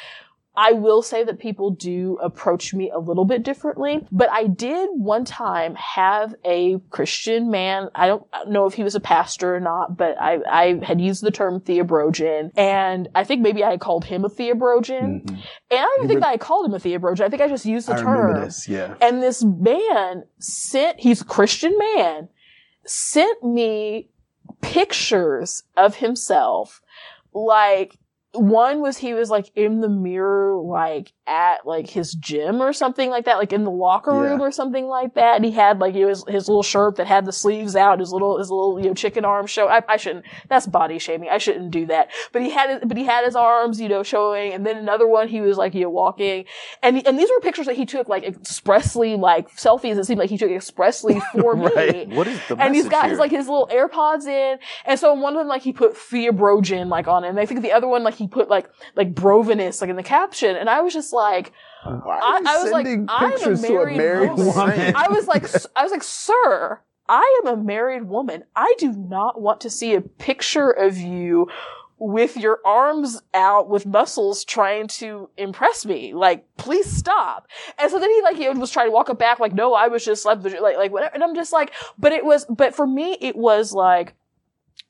I 0.57 0.71
will 0.73 1.01
say 1.01 1.23
that 1.23 1.39
people 1.39 1.71
do 1.71 2.17
approach 2.21 2.73
me 2.73 2.89
a 2.89 2.99
little 2.99 3.25
bit 3.25 3.43
differently, 3.43 4.07
but 4.11 4.29
I 4.31 4.47
did 4.47 4.89
one 4.93 5.25
time 5.25 5.75
have 5.75 6.33
a 6.45 6.79
Christian 6.89 7.51
man. 7.51 7.89
I 7.95 8.07
don't 8.07 8.25
know 8.47 8.65
if 8.65 8.73
he 8.73 8.83
was 8.83 8.95
a 8.95 8.99
pastor 8.99 9.55
or 9.55 9.59
not, 9.59 9.97
but 9.97 10.19
I, 10.19 10.39
I 10.49 10.79
had 10.85 11.01
used 11.01 11.23
the 11.23 11.31
term 11.31 11.59
theobrogen 11.59 12.51
and 12.55 13.09
I 13.15 13.23
think 13.23 13.41
maybe 13.41 13.63
I 13.63 13.71
had 13.71 13.79
called 13.79 14.05
him 14.05 14.23
a 14.25 14.29
theobrogen. 14.29 15.23
Mhm. 15.23 15.29
And 15.29 15.39
I 15.71 15.81
don't 15.81 15.97
even 15.99 16.07
think 16.07 16.21
that 16.21 16.29
I 16.29 16.37
called 16.37 16.65
him 16.65 16.73
a 16.73 16.79
theobrogen. 16.79 17.21
I 17.21 17.29
think 17.29 17.41
I 17.41 17.47
just 17.47 17.65
used 17.65 17.87
the 17.87 17.95
I 17.95 18.01
term. 18.01 18.41
this. 18.41 18.67
Yeah. 18.67 18.95
And 19.01 19.21
this 19.21 19.43
man 19.43 20.23
sent, 20.39 20.99
he's 20.99 21.21
a 21.21 21.25
Christian 21.25 21.77
man, 21.77 22.29
sent 22.85 23.43
me 23.43 24.09
pictures 24.61 25.63
of 25.77 25.95
himself. 25.95 26.81
Like, 27.33 27.97
one 28.35 28.81
was 28.81 28.97
he 28.97 29.13
was 29.13 29.29
like 29.29 29.51
in 29.55 29.81
the 29.81 29.89
mirror, 29.89 30.55
like 30.61 31.11
at 31.27 31.65
like 31.65 31.89
his 31.89 32.13
gym 32.13 32.61
or 32.61 32.71
something 32.73 33.09
like 33.09 33.25
that, 33.25 33.37
like 33.37 33.51
in 33.53 33.63
the 33.63 33.71
locker 33.71 34.11
room 34.11 34.39
Yeah. 34.39 34.45
or 34.45 34.51
something 34.51 34.85
like 34.87 35.15
that. 35.15 35.37
And 35.37 35.45
he 35.45 35.51
had 35.51 35.79
like 35.79 35.95
it 35.95 36.05
was 36.05 36.23
his 36.27 36.47
little 36.47 36.61
shirt 36.63 36.97
that 36.97 37.07
had 37.07 37.25
the 37.25 37.31
sleeves 37.31 37.75
out, 37.75 37.99
his 37.99 38.11
little 38.11 38.37
his 38.37 38.49
little 38.51 38.79
you 38.79 38.87
know 38.87 38.93
chicken 38.93 39.25
arm 39.25 39.47
show. 39.47 39.67
I, 39.67 39.81
I 39.87 39.97
shouldn't. 39.97 40.25
That's 40.49 40.67
body 40.67 40.99
shaming. 40.99 41.29
I 41.29 41.37
shouldn't 41.39 41.71
do 41.71 41.85
that. 41.87 42.11
But 42.31 42.41
he 42.43 42.51
had 42.51 42.69
it. 42.69 42.87
But 42.87 42.97
he 42.97 43.03
had 43.05 43.25
his 43.25 43.35
arms, 43.35 43.79
you 43.81 43.89
know, 43.89 44.03
showing. 44.03 44.53
And 44.53 44.65
then 44.65 44.77
another 44.77 45.07
one, 45.07 45.27
he 45.27 45.41
was 45.41 45.57
like 45.57 45.73
you 45.73 45.81
know 45.81 45.89
walking. 45.89 46.45
And 46.83 47.05
and 47.07 47.17
these 47.17 47.29
were 47.29 47.39
pictures 47.41 47.65
that 47.65 47.75
he 47.75 47.85
took 47.85 48.07
like 48.07 48.23
expressly, 48.23 49.15
like 49.15 49.49
selfies. 49.55 49.97
It 49.97 50.05
seemed 50.05 50.19
like 50.19 50.29
he 50.29 50.37
took 50.37 50.51
expressly 50.51 51.19
for 51.31 51.55
Right. 51.55 52.07
me. 52.09 52.15
What 52.15 52.27
is 52.27 52.39
the 52.47 52.55
And 52.57 52.75
he's 52.75 52.87
got 52.87 53.03
here? 53.03 53.11
his 53.11 53.19
like 53.19 53.31
his 53.31 53.47
little 53.47 53.67
AirPods 53.71 54.25
in, 54.27 54.59
and 54.85 54.99
so 54.99 55.13
in 55.13 55.21
one 55.21 55.33
of 55.33 55.39
them 55.39 55.47
like 55.47 55.61
he 55.61 55.73
put 55.73 55.93
Theobrogen 55.95 56.87
like 56.89 57.07
on 57.07 57.23
it, 57.23 57.29
and 57.29 57.39
I 57.39 57.45
think 57.45 57.61
the 57.61 57.71
other 57.71 57.87
one 57.87 58.03
like 58.03 58.15
he 58.15 58.24
put 58.27 58.49
like 58.49 58.69
like 58.95 59.13
Brovinus 59.13 59.81
like 59.81 59.89
in 59.89 59.95
the 59.95 60.03
caption, 60.03 60.55
and 60.55 60.69
I 60.69 60.81
was 60.81 60.93
just 60.93 61.13
like, 61.13 61.51
I, 61.83 62.41
I 62.45 62.63
was 62.63 62.71
like, 62.71 62.87
I'm 63.09 63.33
a 63.33 63.37
to 63.37 63.53
a 63.53 63.57
married, 63.57 63.97
married 63.97 64.29
woman. 64.31 64.45
woman? 64.47 64.95
I 64.95 65.07
was 65.09 65.27
like, 65.27 65.45
I 65.75 65.83
was 65.83 65.91
like, 65.91 66.03
sir, 66.03 66.81
I 67.07 67.41
am 67.43 67.53
a 67.53 67.61
married 67.61 68.03
woman. 68.03 68.43
I 68.55 68.73
do 68.77 68.91
not 68.91 69.39
want 69.39 69.61
to 69.61 69.69
see 69.69 69.93
a 69.93 70.01
picture 70.01 70.71
of 70.71 70.97
you 70.97 71.47
with 71.97 72.35
your 72.35 72.59
arms 72.65 73.21
out 73.33 73.69
with 73.69 73.85
muscles 73.85 74.43
trying 74.43 74.87
to 74.87 75.29
impress 75.37 75.85
me. 75.85 76.13
Like, 76.13 76.45
please 76.57 76.91
stop. 76.91 77.47
And 77.77 77.89
so 77.89 77.99
then 77.99 78.09
he 78.09 78.21
like, 78.21 78.35
he 78.35 78.49
was 78.49 78.71
trying 78.71 78.87
to 78.87 78.91
walk 78.91 79.09
it 79.09 79.17
back 79.17 79.39
like, 79.39 79.53
no, 79.53 79.73
I 79.73 79.87
was 79.87 80.03
just 80.03 80.25
like, 80.25 80.43
like, 80.43 80.77
like 80.77 80.91
whatever. 80.91 81.13
And 81.13 81.23
I'm 81.23 81.35
just 81.35 81.53
like, 81.53 81.71
but 81.97 82.11
it 82.11 82.25
was, 82.25 82.45
but 82.49 82.75
for 82.75 82.85
me, 82.85 83.17
it 83.21 83.37
was 83.37 83.71
like, 83.71 84.15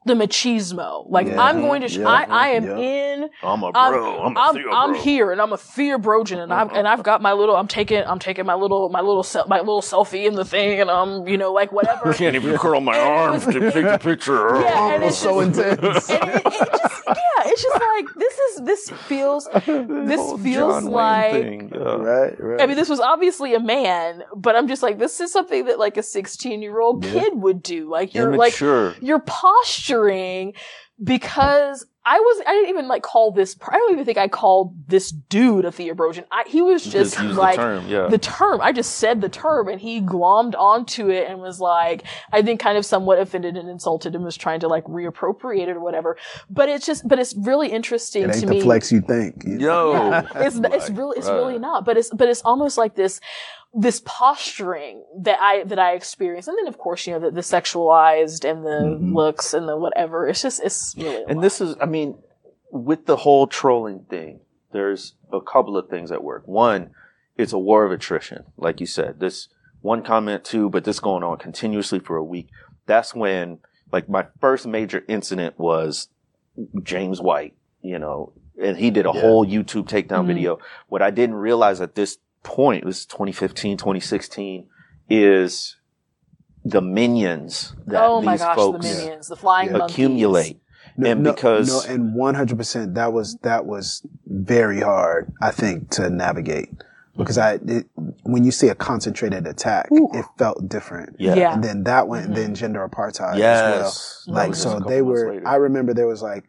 the 0.06 0.14
machismo. 0.14 1.06
Like 1.10 1.28
Yeah. 1.28 1.42
I'm 1.42 1.62
going 1.62 1.82
to, 1.82 1.90
sh- 1.90 1.98
Yeah. 1.98 2.08
I, 2.08 2.24
I 2.30 2.48
am 2.50 2.64
Yeah. 2.64 2.78
in 2.78 3.30
I'm 3.44 3.64
a 3.64 3.72
I'm- 3.72 3.92
bro. 3.94 4.20
I'm, 4.22 4.38
a 4.38 4.40
I'm, 4.40 4.56
Theo 4.56 4.72
I'm 4.72 4.92
bro. 4.94 5.02
here 5.02 5.32
and 5.32 5.42
I'm 5.42 5.52
a 5.52 5.58
theobrogen 5.58 6.38
and 6.44 6.54
I'm 6.54 6.70
and 6.76 6.88
I've 6.88 7.02
got 7.04 7.22
my 7.22 7.34
little 7.34 7.56
I'm 7.56 7.68
taking 7.68 8.04
I'm 8.04 8.20
taking 8.20 8.46
my 8.46 8.54
little 8.54 8.90
my 8.90 9.02
little 9.02 9.24
se- 9.24 9.46
my 9.48 9.60
little 9.60 9.82
selfie 9.82 10.26
in 10.28 10.36
the 10.36 10.46
thing 10.46 10.80
and 10.80 10.92
I'm 10.92 11.28
you 11.28 11.38
know 11.38 11.52
like 11.52 11.72
whatever. 11.72 12.10
I 12.12 12.14
can't 12.14 12.36
even 12.36 12.56
curl 12.58 12.82
my 12.82 12.96
And 12.98 13.08
arms 13.32 13.46
to 13.46 13.60
take 13.72 13.86
the 13.86 13.98
picture. 14.00 14.56
Yeah, 14.62 14.94
and 14.94 15.04
Oh, 15.04 15.08
it's 15.08 15.18
so 15.18 15.44
just- 15.44 15.60
intense. 15.60 16.10
and 16.10 16.30
it, 16.30 16.36
it 16.36 16.44
just 16.44 17.04
yeah, 17.08 17.44
it's 17.46 17.64
just 17.64 17.80
like 17.82 18.06
this 18.16 18.38
is 18.38 18.62
this 18.64 18.90
feels 19.08 19.46
this 19.66 20.20
Whole 20.20 20.38
feels 20.38 20.84
John 20.84 20.86
like 20.86 21.32
thing, 21.32 21.65
yeah. 21.80 21.96
right, 21.96 22.36
right. 22.40 22.62
I 22.62 22.66
mean, 22.66 22.76
this 22.76 22.90
was 22.90 23.00
obviously 23.00 23.54
a 23.54 23.60
man, 23.60 24.24
but 24.36 24.56
I'm 24.56 24.68
just 24.68 24.82
like, 24.84 24.98
this 24.98 25.20
is 25.20 25.32
something 25.32 25.66
that 25.66 25.80
like 25.80 25.98
a 25.98 26.04
16 26.04 26.62
year 26.62 26.80
old 26.80 27.04
Yeah. 27.06 27.12
kid 27.14 27.34
would 27.36 27.62
do. 27.62 27.90
Like 27.90 28.14
you're 28.14 28.36
like, 28.36 28.60
you're 28.60 29.20
posturing 29.26 30.54
because 31.04 31.86
I 32.08 32.20
was 32.20 32.44
I 32.46 32.54
didn't 32.54 32.70
even 32.70 32.88
like 32.88 33.02
call 33.02 33.32
this 33.32 33.56
I 33.68 33.78
don't 33.78 33.92
even 33.94 34.06
think 34.06 34.20
I 34.20 34.28
called 34.28 34.76
this 34.88 35.12
dude 35.12 35.66
a 35.66 35.72
theobrogen. 35.72 36.26
I, 36.32 36.44
he 36.48 36.62
was 36.62 36.84
just, 36.84 37.16
Just 37.16 37.20
use 37.22 37.36
like 37.36 37.56
the 37.56 37.62
term, 37.62 37.88
yeah. 37.88 38.08
the 38.08 38.18
term. 38.20 38.62
I 38.62 38.72
just 38.72 38.98
said 38.98 39.22
the 39.22 39.30
term 39.30 39.68
and 39.68 39.82
he 39.82 40.02
glommed 40.02 40.54
onto 40.56 41.10
it 41.10 41.28
and 41.28 41.40
was 41.40 41.60
like 41.60 42.04
I 42.32 42.44
think 42.44 42.60
kind 42.60 42.78
of 42.78 42.86
somewhat 42.86 43.18
offended 43.18 43.58
and 43.58 43.68
insulted 43.70 44.14
and 44.14 44.24
was 44.24 44.38
trying 44.38 44.60
to 44.60 44.68
like 44.68 44.84
reappropriate 44.84 45.68
it 45.68 45.76
or 45.76 45.80
whatever. 45.80 46.16
But 46.50 46.70
it's 46.70 46.86
just 46.86 47.08
but 47.08 47.18
it's 47.18 47.36
really 47.36 47.70
interesting 47.70 48.24
it 48.24 48.32
ain't 48.32 48.40
to 48.42 48.46
the 48.46 48.52
me. 48.52 48.62
flex 48.62 48.92
you 48.92 49.02
think. 49.02 49.44
you? 49.44 49.60
Yo. 49.60 49.94
Yeah, 49.94 50.28
it's 50.36 50.58
it's 50.58 50.90
really 50.92 51.18
it's 51.18 51.28
right. 51.28 51.36
really 51.36 51.58
not. 51.58 51.86
But 51.86 51.98
it's 51.98 52.12
but 52.12 52.30
it's 52.30 52.42
almost 52.44 52.78
like 52.78 52.96
this 52.96 53.20
this 53.78 54.02
posturing 54.06 55.04
that 55.20 55.38
I 55.42 55.64
that 55.66 55.78
I 55.80 55.94
experience, 55.94 56.48
and 56.48 56.58
then 56.58 56.68
of 56.68 56.78
course 56.78 57.06
you 57.06 57.14
know 57.14 57.20
the, 57.20 57.32
the 57.32 57.42
sexualized 57.42 58.50
and 58.50 58.66
the 58.66 58.98
Mhm. 59.00 59.14
looks 59.14 59.54
and 59.54 59.68
the 59.68 59.76
whatever. 59.78 60.28
It's 60.28 60.42
just 60.42 60.64
it's 60.64 60.96
really 60.98 61.24
And 61.28 61.38
lot. 61.38 61.42
this 61.42 61.60
is, 61.62 61.76
I 61.82 61.86
mean, 61.86 62.18
with 62.72 63.06
the 63.06 63.18
whole 63.18 63.48
trolling 63.48 64.06
thing, 64.10 64.40
there's 64.72 65.16
a 65.32 65.42
couple 65.42 65.76
of 65.78 65.90
things 65.90 66.10
at 66.12 66.24
work. 66.24 66.44
One, 66.48 66.92
it's 67.38 67.52
a 67.54 67.60
war 67.60 67.84
of 67.86 67.92
attrition. 67.92 68.46
Like 68.58 68.80
you 68.80 68.86
said, 68.86 69.20
this 69.20 69.50
one 69.82 70.02
comment, 70.04 70.46
two, 70.46 70.70
but 70.70 70.84
this 70.86 71.00
going 71.02 71.24
on 71.24 71.38
continuously 71.38 72.00
for 72.00 72.16
a 72.16 72.24
week. 72.24 72.48
That's 72.86 73.14
when, 73.14 73.60
like, 73.92 74.08
my 74.10 74.28
first 74.40 74.66
major 74.66 75.04
incident 75.08 75.60
was 75.60 76.08
James 76.82 77.20
White, 77.22 77.56
you 77.82 78.00
know, 78.00 78.32
and 78.62 78.78
he 78.78 78.90
did 78.90 79.06
a 79.06 79.12
Yeah. 79.14 79.22
whole 79.22 79.46
YouTube 79.46 79.88
takedown 79.88 80.24
Mhm. 80.24 80.28
video. 80.28 80.60
What 80.88 81.02
I 81.02 81.12
didn't 81.12 81.36
realize 81.36 81.82
at 81.82 81.96
this 81.96 82.18
point, 82.46 82.84
it 82.84 82.86
was 82.86 83.06
2015, 83.06 83.78
2016, 83.78 84.68
is 85.10 85.76
the 86.64 86.82
minions 86.82 87.76
that 87.86 88.02
oh 88.04 88.22
these 88.22 88.26
my 88.26 88.38
gosh, 88.38 88.56
folks 88.56 88.88
the 88.88 88.94
minions, 88.94 89.28
the 89.28 89.36
flying 89.36 89.70
Yeah. 89.70 89.86
accumulate. 89.86 90.62
No, 90.98 91.10
And 91.12 91.24
no, 91.24 91.34
because- 91.34 91.68
no, 91.68 91.94
and 91.94 92.16
one 92.16 92.36
hundred 92.36 92.58
percent 92.58 92.96
that 92.96 93.12
was 93.12 93.36
that 93.44 93.66
was 93.66 94.02
very 94.26 94.80
hard, 94.80 95.32
I 95.42 95.52
think, 95.52 95.90
to 95.92 96.10
navigate 96.10 96.70
because 97.18 97.38
I 97.38 97.60
it, 97.68 97.86
when 98.24 98.44
you 98.44 98.52
see 98.52 98.70
a 98.70 98.76
concentrated 98.76 99.46
attack, 99.46 99.92
Ooh. 99.92 100.10
it 100.14 100.26
felt 100.38 100.68
different. 100.70 101.18
Yeah. 101.20 101.36
Yeah. 101.36 101.54
and 101.54 101.64
then 101.64 101.84
that 101.84 102.08
went, 102.08 102.28
and 102.28 102.36
then 102.36 102.46
mm-hmm. 102.46 102.54
gender 102.56 102.88
apartheid 102.88 103.38
Yes. 103.38 103.62
as 103.62 104.24
well. 104.28 104.36
Like 104.36 104.50
was 104.50 104.64
just 104.64 104.76
a 104.78 104.80
so, 104.82 104.90
they 104.90 105.02
were. 105.02 105.34
later. 105.34 105.48
I 105.48 105.56
remember 105.56 105.94
there 105.94 106.08
was 106.08 106.22
like 106.22 106.46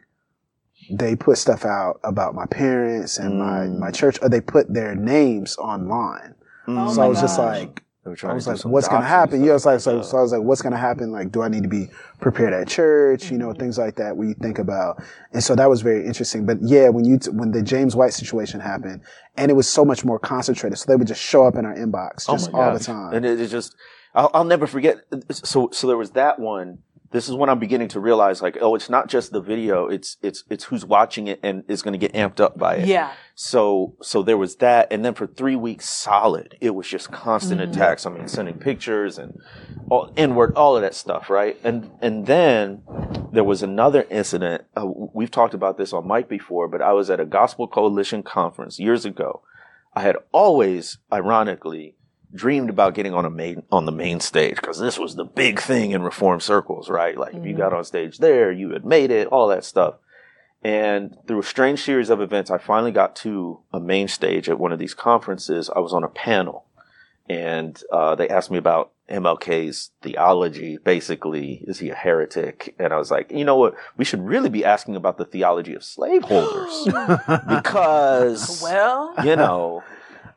they 0.90 1.16
put 1.16 1.38
stuff 1.38 1.64
out 1.64 2.00
about 2.04 2.34
my 2.34 2.46
parents 2.46 3.18
and 3.18 3.38
my 3.38 3.60
Mm. 3.66 3.78
my 3.78 3.90
church, 3.90 4.18
or 4.22 4.28
they 4.28 4.40
put 4.40 4.72
their 4.72 4.94
names 4.94 5.56
online. 5.58 6.34
Oh 6.68 6.92
so 6.92 7.00
my 7.00 7.06
I 7.06 7.08
was 7.08 7.20
just 7.20 7.38
like, 7.38 7.82
I 8.04 8.32
was 8.34 8.46
like, 8.46 8.64
what's 8.64 8.86
going 8.88 9.02
to 9.02 9.06
doxing 9.06 9.10
happen? 9.10 9.42
Yeah, 9.44 9.50
I 9.50 9.54
was 9.54 9.66
like, 9.66 9.80
so, 9.80 10.00
so 10.02 10.18
I 10.18 10.20
was 10.22 10.30
like, 10.32 10.42
what's 10.42 10.62
going 10.62 10.72
to 10.72 10.78
happen? 10.78 11.10
Like, 11.10 11.32
do 11.32 11.42
I 11.42 11.48
need 11.48 11.64
to 11.64 11.68
be 11.68 11.88
prepared 12.20 12.52
at 12.52 12.68
church? 12.68 13.30
You 13.32 13.38
know, 13.38 13.48
Mm-hmm. 13.48 13.58
things 13.60 13.78
like 13.78 13.96
that. 13.96 14.16
Where 14.16 14.28
you 14.28 14.34
think 14.34 14.58
about, 14.60 15.02
and 15.32 15.42
so 15.42 15.54
that 15.56 15.68
was 15.68 15.80
very 15.82 16.06
interesting. 16.06 16.46
But 16.46 16.58
yeah, 16.62 16.88
when 16.88 17.04
you 17.04 17.18
t- 17.18 17.30
when 17.30 17.50
the 17.50 17.62
James 17.62 17.96
White 17.96 18.12
situation 18.14 18.60
happened, 18.60 19.00
and 19.36 19.50
it 19.50 19.54
was 19.54 19.68
so 19.68 19.84
much 19.84 20.04
more 20.04 20.18
concentrated, 20.20 20.78
so 20.78 20.84
they 20.86 20.94
would 20.96 21.08
just 21.08 21.20
show 21.20 21.46
up 21.46 21.56
in 21.56 21.64
our 21.64 21.74
inbox 21.74 22.26
just 22.28 22.48
Oh 22.48 22.52
my 22.52 22.58
all 22.66 22.72
the 22.72 22.78
time. 22.84 23.12
And 23.12 23.26
it, 23.26 23.40
it 23.40 23.48
just, 23.48 23.74
I'll, 24.14 24.30
I'll 24.32 24.44
never 24.44 24.66
forget. 24.68 24.98
So, 25.30 25.70
so 25.72 25.86
there 25.88 25.96
was 25.96 26.12
that 26.12 26.38
one. 26.38 26.78
This 27.12 27.28
is 27.28 27.34
when 27.34 27.48
I'm 27.48 27.58
beginning 27.58 27.88
to 27.88 28.00
realize, 28.00 28.42
like, 28.42 28.58
oh, 28.60 28.74
it's 28.74 28.90
not 28.90 29.08
just 29.08 29.30
the 29.32 29.40
video; 29.40 29.86
it's 29.86 30.16
it's 30.22 30.44
it's 30.50 30.64
who's 30.64 30.84
watching 30.84 31.28
it 31.28 31.38
and 31.42 31.62
is 31.68 31.82
going 31.82 31.92
to 31.92 31.98
get 31.98 32.12
amped 32.14 32.40
up 32.40 32.58
by 32.58 32.76
it. 32.76 32.88
Yeah. 32.88 33.12
So, 33.34 33.94
so 34.02 34.22
there 34.22 34.38
was 34.38 34.56
that, 34.56 34.88
and 34.90 35.04
then 35.04 35.14
for 35.14 35.26
three 35.26 35.56
weeks 35.56 35.88
solid, 35.88 36.56
it 36.60 36.74
was 36.74 36.88
just 36.88 37.12
constant 37.12 37.60
Mhm. 37.60 37.70
attacks. 37.70 38.06
I 38.06 38.10
mean, 38.10 38.26
sending 38.28 38.58
pictures 38.58 39.18
and 39.18 39.38
all 39.90 40.10
inward, 40.16 40.54
all 40.56 40.74
of 40.76 40.82
that 40.82 40.94
stuff, 40.94 41.30
right? 41.30 41.56
And 41.62 41.90
and 42.00 42.26
then 42.26 42.82
there 43.32 43.44
was 43.44 43.62
another 43.62 44.06
incident. 44.10 44.64
Uh, 44.76 44.86
we've 45.14 45.30
talked 45.30 45.54
about 45.54 45.76
this 45.78 45.92
on 45.92 46.06
Mike 46.08 46.28
before, 46.28 46.66
but 46.68 46.82
I 46.82 46.92
was 46.92 47.10
at 47.10 47.20
a 47.20 47.26
Gospel 47.26 47.68
Coalition 47.68 48.22
conference 48.22 48.78
years 48.80 49.04
ago. 49.04 49.42
I 49.94 50.02
had 50.02 50.16
always, 50.32 50.98
ironically, 51.12 51.94
dreamed 52.34 52.70
about 52.70 52.94
getting 52.94 53.14
on 53.14 53.24
a 53.24 53.30
main 53.30 53.62
on 53.70 53.86
the 53.86 53.92
main 53.92 54.20
stage 54.20 54.56
because 54.56 54.78
this 54.78 54.98
was 54.98 55.14
the 55.14 55.24
big 55.24 55.60
thing 55.60 55.92
in 55.92 56.02
reform 56.02 56.40
circles, 56.40 56.88
right? 56.88 57.16
Like 57.16 57.34
if 57.34 57.44
you 57.44 57.54
got 57.54 57.72
on 57.72 57.84
stage 57.84 58.18
there, 58.18 58.52
you 58.52 58.70
had 58.70 58.84
made 58.84 59.10
it, 59.10 59.28
all 59.28 59.48
that 59.48 59.64
stuff. 59.64 59.96
And 60.62 61.16
through 61.26 61.40
a 61.40 61.44
strange 61.44 61.82
series 61.82 62.10
of 62.10 62.20
events, 62.20 62.50
I 62.50 62.58
finally 62.58 62.90
got 62.90 63.14
to 63.16 63.60
a 63.72 63.78
main 63.78 64.08
stage 64.08 64.48
at 64.48 64.58
one 64.58 64.72
of 64.72 64.78
these 64.78 64.94
conferences. 64.94 65.70
I 65.74 65.78
was 65.78 65.92
on 65.92 66.02
a 66.02 66.08
panel 66.08 66.64
and 67.28 67.80
uh, 67.92 68.14
they 68.14 68.28
asked 68.28 68.50
me 68.50 68.58
about 68.58 68.90
MLK's 69.08 69.90
theology. 70.02 70.78
Basically, 70.78 71.62
is 71.66 71.78
he 71.78 71.90
a 71.90 71.94
heretic? 71.94 72.74
And 72.78 72.92
I 72.92 72.98
was 72.98 73.10
like, 73.10 73.30
you 73.30 73.44
know 73.44 73.56
what? 73.56 73.74
We 73.96 74.04
should 74.04 74.24
really 74.24 74.48
be 74.48 74.64
asking 74.64 74.96
about 74.96 75.18
the 75.18 75.24
theology 75.24 75.74
of 75.74 75.84
slaveholders 75.84 76.84
because, 77.48 78.60
Well, 78.62 79.14
you 79.24 79.36
know, 79.36 79.84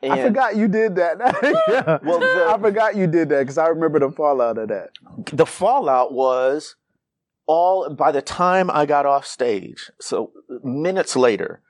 I 0.03 0.21
forgot 0.23 0.55
you 0.55 0.67
did 0.67 0.95
that. 0.95 1.17
yeah. 1.67 1.99
Well, 2.03 2.19
the- 2.19 2.47
I 2.49 2.57
forgot 2.59 2.95
you 2.95 3.07
did 3.07 3.29
that 3.29 3.39
because 3.41 3.57
I 3.57 3.67
remember 3.67 3.99
the 3.99 4.11
fallout 4.11 4.57
of 4.57 4.69
that. 4.69 4.91
the 5.33 5.45
fallout 5.45 6.13
was 6.13 6.75
all 7.45 7.89
by 7.93 8.11
the 8.11 8.21
time 8.21 8.69
I 8.71 8.85
got 8.85 9.05
off 9.05 9.25
stage. 9.25 9.91
So 9.99 10.31
minutes 10.63 11.15
later, 11.15 11.61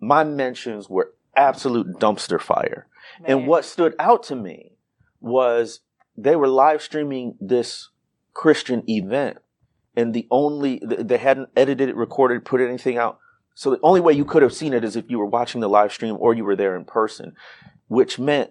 my 0.00 0.24
mentions 0.24 0.88
were 0.90 1.14
absolute 1.36 1.98
dumpster 1.98 2.40
fire. 2.40 2.86
And 3.24 3.46
what 3.46 3.64
stood 3.64 3.94
out 3.98 4.22
to 4.24 4.36
me 4.36 4.72
was 5.20 5.80
they 6.16 6.36
were 6.36 6.48
live 6.48 6.82
streaming 6.82 7.36
this 7.40 7.88
Christian 8.34 8.82
event, 8.88 9.38
and 9.96 10.12
the 10.14 10.26
only 10.30 10.80
they 10.84 11.16
hadn't 11.18 11.48
edited 11.56 11.88
it, 11.88 11.96
recorded, 11.96 12.44
put 12.44 12.60
anything 12.60 12.98
out. 12.98 13.18
So 13.54 13.70
the 13.70 13.80
only 13.82 14.00
way 14.00 14.12
you 14.12 14.24
could 14.24 14.42
have 14.42 14.52
seen 14.52 14.72
it 14.72 14.84
is 14.84 14.94
if 14.94 15.10
you 15.10 15.18
were 15.18 15.26
watching 15.26 15.60
the 15.60 15.68
live 15.68 15.92
stream 15.92 16.16
or 16.20 16.34
you 16.34 16.44
were 16.44 16.54
there 16.54 16.76
in 16.76 16.84
person, 16.84 17.34
which 17.88 18.18
meant 18.18 18.50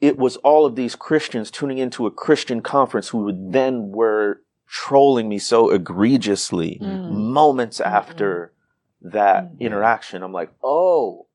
it 0.00 0.18
was 0.18 0.36
all 0.38 0.66
of 0.66 0.76
these 0.76 0.94
Christians 0.96 1.50
tuning 1.50 1.78
into 1.78 2.06
a 2.06 2.10
Christian 2.10 2.60
conference 2.60 3.08
who 3.08 3.32
then 3.50 3.90
were 3.92 4.40
trolling 4.68 5.28
me 5.28 5.38
so 5.38 5.70
egregiously 5.70 6.78
Mm. 6.82 7.08
moments 7.10 7.80
after 7.80 8.52
that 9.00 9.52
Mhm. 9.52 9.60
interaction. 9.60 10.22
I'm 10.22 10.32
like, 10.32 10.50
oh, 10.62 11.26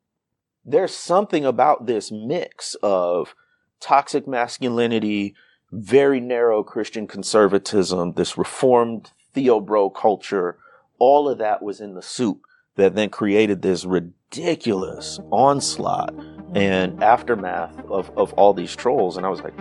there's 0.65 0.93
something 0.93 1.45
about 1.45 1.85
this 1.85 2.11
mix 2.11 2.75
of 2.83 3.35
toxic 3.79 4.27
masculinity, 4.27 5.35
very 5.71 6.19
narrow 6.19 6.63
Christian 6.63 7.07
conservatism, 7.07 8.13
this 8.13 8.37
reformed 8.37 9.11
theobro 9.35 9.93
culture, 9.93 10.57
all 10.99 11.29
of 11.29 11.37
that 11.37 11.61
was 11.61 11.79
in 11.79 11.93
the 11.93 12.01
soup 12.01 12.41
that 12.77 12.95
then 12.95 13.09
created 13.09 13.61
this 13.61 13.85
ridiculous 13.85 15.19
onslaught 15.31 16.13
and 16.55 17.03
aftermath 17.03 17.77
of, 17.89 18.09
of 18.17 18.33
all 18.33 18.53
these 18.53 18.75
trolls. 18.75 19.17
And 19.17 19.25
I 19.25 19.29
was 19.29 19.41
like, 19.41 19.53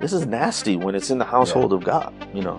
this 0.00 0.12
is 0.12 0.26
nasty 0.26 0.76
when 0.76 0.94
it's 0.94 1.10
in 1.10 1.18
the 1.18 1.24
household 1.24 1.72
of 1.72 1.84
God, 1.84 2.12
you 2.34 2.42
know? 2.42 2.58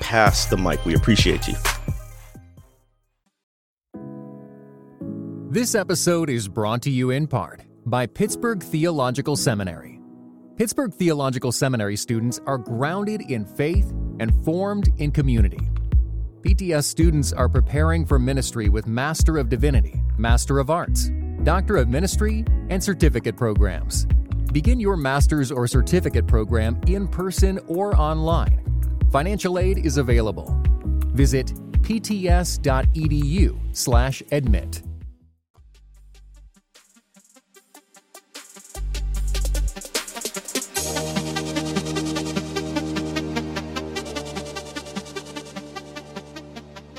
pass 0.00 0.46
the 0.46 0.56
mic. 0.56 0.84
We 0.84 0.94
appreciate 0.94 1.48
you. 1.48 1.54
This 5.50 5.74
episode 5.76 6.30
is 6.30 6.48
brought 6.48 6.82
to 6.82 6.90
you 6.90 7.10
in 7.10 7.28
part 7.28 7.62
by 7.86 8.06
Pittsburgh 8.06 8.60
Theological 8.60 9.36
Seminary. 9.36 10.00
Pittsburgh 10.56 10.92
Theological 10.92 11.52
Seminary 11.52 11.96
students 11.96 12.40
are 12.46 12.58
grounded 12.58 13.20
in 13.30 13.44
faith 13.44 13.92
and 14.18 14.44
formed 14.44 14.88
in 14.98 15.12
community. 15.12 15.60
PTS 16.42 16.84
students 16.84 17.32
are 17.32 17.48
preparing 17.48 18.04
for 18.04 18.18
ministry 18.18 18.68
with 18.68 18.86
Master 18.86 19.38
of 19.38 19.48
Divinity, 19.48 20.02
Master 20.18 20.58
of 20.58 20.70
Arts, 20.70 21.10
Doctor 21.42 21.76
of 21.76 21.88
Ministry, 21.88 22.44
and 22.68 22.82
certificate 22.82 23.36
programs. 23.36 24.06
Begin 24.52 24.78
your 24.78 24.96
master's 24.96 25.50
or 25.50 25.66
certificate 25.66 26.26
program 26.26 26.80
in 26.86 27.08
person 27.08 27.58
or 27.66 27.96
online. 27.96 28.60
Financial 29.14 29.58
aid 29.60 29.86
is 29.86 29.96
available. 29.96 30.60
Visit 31.12 31.54
pts.edu/admit. 31.82 34.82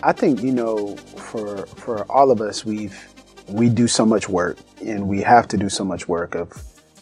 I 0.01 0.13
think 0.13 0.41
you 0.41 0.53
know, 0.53 0.95
for 0.95 1.65
for 1.65 2.09
all 2.09 2.31
of 2.31 2.39
us, 2.39 2.63
we've 2.63 2.97
we 3.49 3.67
do 3.67 3.89
so 3.89 4.05
much 4.05 4.29
work, 4.29 4.57
and 4.81 5.09
we 5.09 5.21
have 5.21 5.49
to 5.49 5.57
do 5.57 5.67
so 5.67 5.83
much 5.83 6.07
work 6.07 6.35
of 6.35 6.53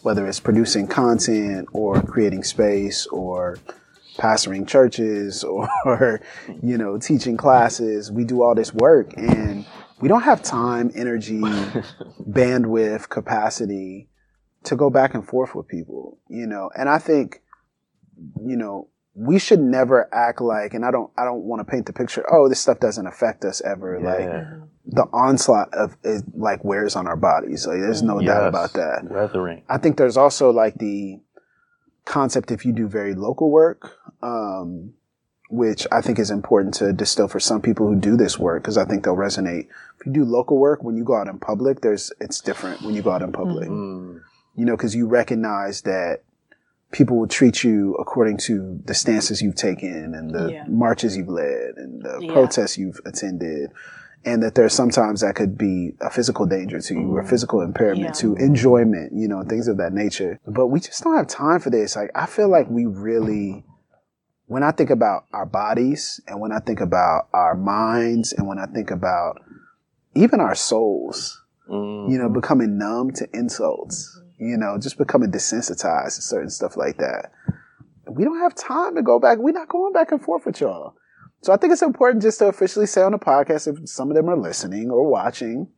whether 0.02 0.26
it's 0.26 0.40
producing 0.40 0.88
content 0.88 1.68
or 1.72 2.02
creating 2.02 2.42
space 2.42 3.06
or 3.06 3.58
pastoring 4.24 4.66
churches 4.66 5.44
or 5.84 6.20
you 6.62 6.78
know 6.78 6.98
teaching 6.98 7.36
classes. 7.36 8.10
We 8.10 8.24
do 8.24 8.42
all 8.42 8.54
this 8.54 8.72
work, 8.72 9.16
and 9.16 9.66
we 10.00 10.08
don't 10.08 10.22
have 10.22 10.42
time, 10.42 10.90
energy, 10.94 11.40
bandwidth, 11.40 13.08
capacity 13.08 14.08
to 14.64 14.76
go 14.76 14.88
back 14.90 15.14
and 15.14 15.26
forth 15.26 15.54
with 15.54 15.68
people. 15.68 16.18
You 16.28 16.46
know, 16.46 16.70
and 16.76 16.88
I 16.88 16.98
think 16.98 17.42
you 18.40 18.56
know 18.56 18.88
we 19.14 19.38
should 19.38 19.60
never 19.60 20.12
act 20.12 20.40
like, 20.40 20.74
and 20.74 20.84
I 20.84 20.90
don't, 20.90 21.08
I 21.16 21.24
don't 21.24 21.44
want 21.44 21.60
to 21.60 21.70
paint 21.70 21.86
the 21.86 21.92
picture. 21.92 22.24
Oh, 22.32 22.48
this 22.48 22.58
stuff 22.58 22.80
doesn't 22.80 23.06
affect 23.06 23.44
us 23.44 23.60
ever. 23.60 24.00
Like 24.00 24.28
the 24.86 25.04
onslaught 25.12 25.72
of 25.72 25.96
it, 26.02 26.24
like 26.34 26.64
wears 26.64 26.96
on 26.96 27.06
our 27.06 27.16
bodies. 27.16 27.66
Like 27.66 27.78
there's 27.78 28.02
no 28.02 28.20
doubt 28.20 28.48
about 28.48 28.72
that. 28.72 29.06
Weathering. 29.08 29.62
I 29.68 29.78
think 29.78 29.96
there's 29.96 30.16
also 30.16 30.50
like 30.50 30.74
the 30.78 31.20
concept 32.04 32.50
if 32.50 32.64
you 32.64 32.72
do 32.72 32.86
very 32.88 33.14
local 33.14 33.50
work, 33.50 33.98
um, 34.22 34.92
which 35.50 35.86
I 35.92 36.00
think 36.00 36.18
is 36.18 36.30
important 36.30 36.74
to 36.74 36.92
distill 36.92 37.28
for 37.28 37.40
some 37.40 37.60
people 37.62 37.86
who 37.86 37.96
do 37.96 38.16
this 38.16 38.38
work 38.38 38.62
because 38.62 38.78
I 38.78 38.84
think 38.84 39.04
they'll 39.04 39.16
resonate. 39.16 39.68
If 40.00 40.06
you 40.06 40.12
do 40.12 40.24
local 40.24 40.58
work, 40.58 40.82
when 40.82 40.96
you 40.96 41.04
go 41.04 41.14
out 41.16 41.28
in 41.28 41.38
public, 41.38 41.80
there's 41.80 42.12
it's 42.20 42.40
different 42.40 42.82
when 42.82 42.94
you 42.94 43.02
go 43.02 43.10
out 43.10 43.22
in 43.22 43.32
public. 43.32 43.68
Mm. 43.68 44.20
You 44.56 44.64
know, 44.64 44.76
because 44.76 44.94
you 44.94 45.06
recognize 45.06 45.82
that 45.82 46.22
people 46.92 47.18
will 47.18 47.26
treat 47.26 47.64
you 47.64 47.94
according 47.96 48.36
to 48.36 48.80
the 48.84 48.94
stances 48.94 49.42
you've 49.42 49.56
taken 49.56 50.14
and 50.14 50.30
the 50.30 50.52
Yeah. 50.52 50.64
marches 50.68 51.16
you've 51.16 51.28
led 51.28 51.74
and 51.76 52.02
the 52.02 52.18
Yeah. 52.20 52.32
protests 52.32 52.78
you've 52.78 53.00
attended. 53.04 53.72
And 54.26 54.42
that 54.42 54.54
there's 54.54 54.72
sometimes 54.72 55.20
that 55.20 55.34
could 55.34 55.58
be 55.58 55.92
a 56.00 56.08
physical 56.08 56.46
danger 56.46 56.80
to 56.80 56.94
you 56.94 57.14
or 57.16 57.22
physical 57.24 57.60
impairment 57.60 58.04
Yeah. 58.06 58.12
to 58.12 58.34
enjoyment, 58.36 59.12
you 59.12 59.28
know, 59.28 59.42
things 59.42 59.68
of 59.68 59.76
that 59.76 59.92
nature. 59.92 60.38
But 60.46 60.68
we 60.68 60.80
just 60.80 61.04
don't 61.04 61.16
have 61.16 61.26
time 61.26 61.60
for 61.60 61.68
this. 61.70 61.94
Like, 61.94 62.10
I 62.14 62.24
feel 62.26 62.48
like 62.48 62.70
we 62.70 62.86
really, 62.86 63.66
when 64.46 64.62
I 64.62 64.70
think 64.70 64.88
about 64.88 65.24
our 65.34 65.44
bodies 65.44 66.20
and 66.26 66.40
when 66.40 66.52
I 66.52 66.58
think 66.60 66.80
about 66.80 67.28
our 67.34 67.54
minds 67.54 68.32
and 68.32 68.46
when 68.48 68.58
I 68.58 68.64
think 68.66 68.90
about 68.90 69.42
even 70.14 70.40
our 70.40 70.54
souls, 70.54 71.40
Mm. 71.70 72.10
you 72.10 72.18
know, 72.18 72.28
becoming 72.28 72.76
numb 72.78 73.10
to 73.12 73.26
insults, 73.34 74.20
you 74.38 74.56
know, 74.56 74.76
just 74.78 74.98
becoming 74.98 75.30
desensitized 75.32 76.16
to 76.16 76.22
certain 76.22 76.50
stuff 76.50 76.76
like 76.76 76.98
that. 76.98 77.30
We 78.06 78.22
don't 78.24 78.38
have 78.40 78.54
time 78.54 78.96
to 78.96 79.02
go 79.02 79.18
back. 79.18 79.38
We're 79.38 79.52
not 79.52 79.68
going 79.68 79.92
back 79.94 80.12
and 80.12 80.20
forth 80.20 80.44
with 80.44 80.60
y'all. 80.60 80.94
So 81.44 81.52
I 81.52 81.58
think 81.58 81.74
it's 81.74 81.82
important 81.82 82.22
just 82.22 82.38
to 82.38 82.46
officially 82.46 82.86
say 82.86 83.02
on 83.02 83.12
the 83.12 83.18
podcast 83.18 83.68
if 83.68 83.86
some 83.86 84.10
of 84.10 84.16
them 84.16 84.30
are 84.30 84.36
listening 84.36 84.90
or 84.90 85.06
watching. 85.06 85.68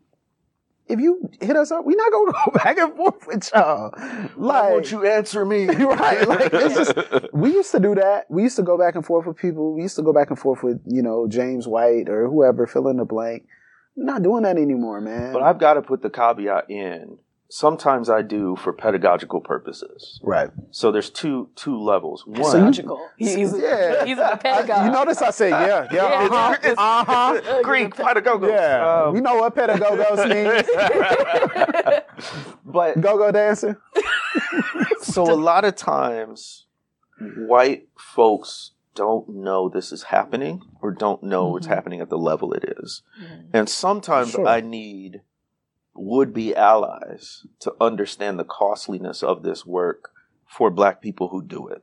If 0.87 1.01
you 1.01 1.29
hit 1.41 1.57
us 1.57 1.73
up, 1.73 1.85
we're 1.85 1.97
not 1.97 2.13
gonna 2.13 2.33
go 2.47 2.53
back 2.53 2.79
and 2.79 2.95
forth 2.95 3.27
with 3.27 3.51
y'all. 3.53 3.91
Why 3.97 4.29
Like, 4.37 4.71
won't 4.71 4.93
you 4.93 5.05
answer 5.05 5.45
me? 5.45 5.67
right? 5.67 6.29
Like 6.29 6.51
it's 6.53 6.77
just 6.77 7.33
we 7.33 7.53
used 7.53 7.73
to 7.73 7.81
do 7.81 7.97
that. 7.97 8.27
We 8.31 8.45
used 8.45 8.55
to 8.55 8.63
go 8.63 8.79
back 8.79 8.95
and 8.95 9.05
forth 9.05 9.27
with 9.27 9.39
people. 9.39 9.75
We 9.75 9.83
used 9.83 9.97
to 9.97 10.03
go 10.03 10.13
back 10.13 10.31
and 10.31 10.39
forth 10.39 10.63
with 10.63 10.81
you 10.87 11.03
know 11.03 11.27
James 11.27 11.67
White 11.67 12.09
or 12.09 12.29
whoever. 12.29 12.69
Fill 12.69 12.87
in 12.87 12.99
the 12.99 13.05
blank. 13.05 13.49
We're 13.97 14.05
not 14.05 14.23
doing 14.23 14.45
that 14.45 14.59
anymore, 14.59 15.01
man. 15.01 15.33
But 15.33 15.43
I've 15.43 15.59
got 15.59 15.75
to 15.75 15.83
put 15.83 16.01
the 16.01 16.11
caveat 16.11 16.71
in. 16.71 17.19
Sometimes 17.49 18.11
I 18.11 18.23
do 18.23 18.57
for 18.57 18.73
pedagogical 18.73 19.41
purposes. 19.41 20.21
right. 20.23 20.51
So 20.73 20.91
there's 20.91 21.11
two 21.11 21.49
two 21.55 21.79
levels. 21.81 22.27
One, 22.27 22.43
Pedagogical. 22.43 23.09
He- 23.17 23.37
He's, 23.37 23.57
Yeah. 23.59 24.05
he's 24.05 24.19
a 24.19 24.37
pedagogue. 24.43 24.87
You 24.87 24.91
notice 24.93 25.23
I 25.23 25.31
say 25.31 25.51
yeah, 25.51 25.87
yeah, 25.93 25.95
Yeah. 25.95 26.29
uh-huh, 26.29 26.53
It's- 26.59 26.75
uh-huh. 26.79 27.63
Greek 27.63 27.95
pedagogos. 27.95 28.49
Yeah, 28.51 29.05
Um, 29.05 29.15
we 29.15 29.21
know 29.21 29.37
what 29.37 29.55
pedagogos 29.55 30.29
means. 30.35 30.67
but 32.65 33.01
Go-go 33.01 33.31
dancing. 33.33 33.77
so 35.03 35.23
a 35.31 35.35
lot 35.35 35.65
of 35.65 35.77
times 35.77 36.67
white 37.37 37.89
folks 37.97 38.73
don't 38.95 39.29
know 39.29 39.69
this 39.69 39.93
is 39.93 40.05
happening 40.05 40.63
or 40.83 40.91
don't 40.91 41.23
know 41.23 41.57
it's 41.57 41.67
happening 41.67 42.01
at 42.01 42.09
the 42.11 42.19
level 42.19 42.53
it 42.53 42.65
is. 42.81 43.03
And 43.53 43.69
sometimes 43.69 44.31
Sure. 44.33 44.47
I 44.49 44.61
need 44.61 45.21
would 45.99 46.33
be 46.33 46.55
allies 46.55 47.47
to 47.61 47.75
understand 47.81 48.39
the 48.39 48.45
costliness 48.45 49.23
of 49.23 49.43
this 49.43 49.65
work 49.65 50.11
for 50.47 50.71
black 50.71 51.01
people 51.01 51.29
who 51.29 51.43
do 51.43 51.67
it. 51.69 51.83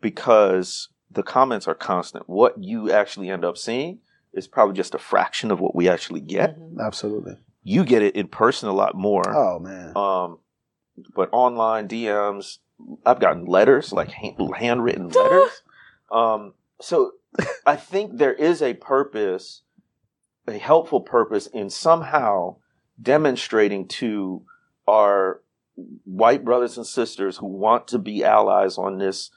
Because 0.00 0.88
the 1.10 1.22
comments 1.22 1.66
are 1.66 1.74
constant. 1.74 2.28
What 2.28 2.62
you 2.62 2.90
actually 2.92 3.30
end 3.30 3.44
up 3.44 3.56
seeing 3.56 3.98
is 4.32 4.46
probably 4.46 4.74
just 4.74 4.94
a 4.94 4.98
fraction 4.98 5.50
of 5.50 5.60
what 5.60 5.74
we 5.74 5.88
actually 5.88 6.20
get. 6.20 6.56
Absolutely. 6.80 7.36
You 7.62 7.84
get 7.84 8.02
it 8.02 8.14
in 8.14 8.28
person 8.28 8.68
a 8.68 8.72
lot 8.72 8.94
more. 8.94 9.34
Oh 9.34 9.58
man. 9.58 9.96
Um, 9.96 10.38
but 11.14 11.28
online 11.32 11.88
DMs, 11.88 12.58
I've 13.04 13.20
gotten 13.20 13.44
letters, 13.44 13.92
like 13.92 14.10
hand, 14.10 14.36
handwritten 14.56 15.08
letters. 15.14 15.62
Um, 16.10 16.54
so 16.80 17.12
I 17.66 17.76
think 17.76 18.16
there 18.16 18.32
is 18.32 18.62
a 18.62 18.74
purpose, 18.74 19.62
a 20.46 20.58
helpful 20.58 21.00
purpose 21.00 21.46
in 21.46 21.70
somehow 21.70 22.56
demonstrating 23.00 23.86
to 23.88 24.42
our 24.86 25.40
white 26.04 26.44
brothers 26.44 26.76
and 26.76 26.86
sisters 26.86 27.36
who 27.36 27.46
want 27.46 27.88
to 27.88 27.98
be 27.98 28.24
allies 28.24 28.78
on 28.78 28.98
this 28.98 29.30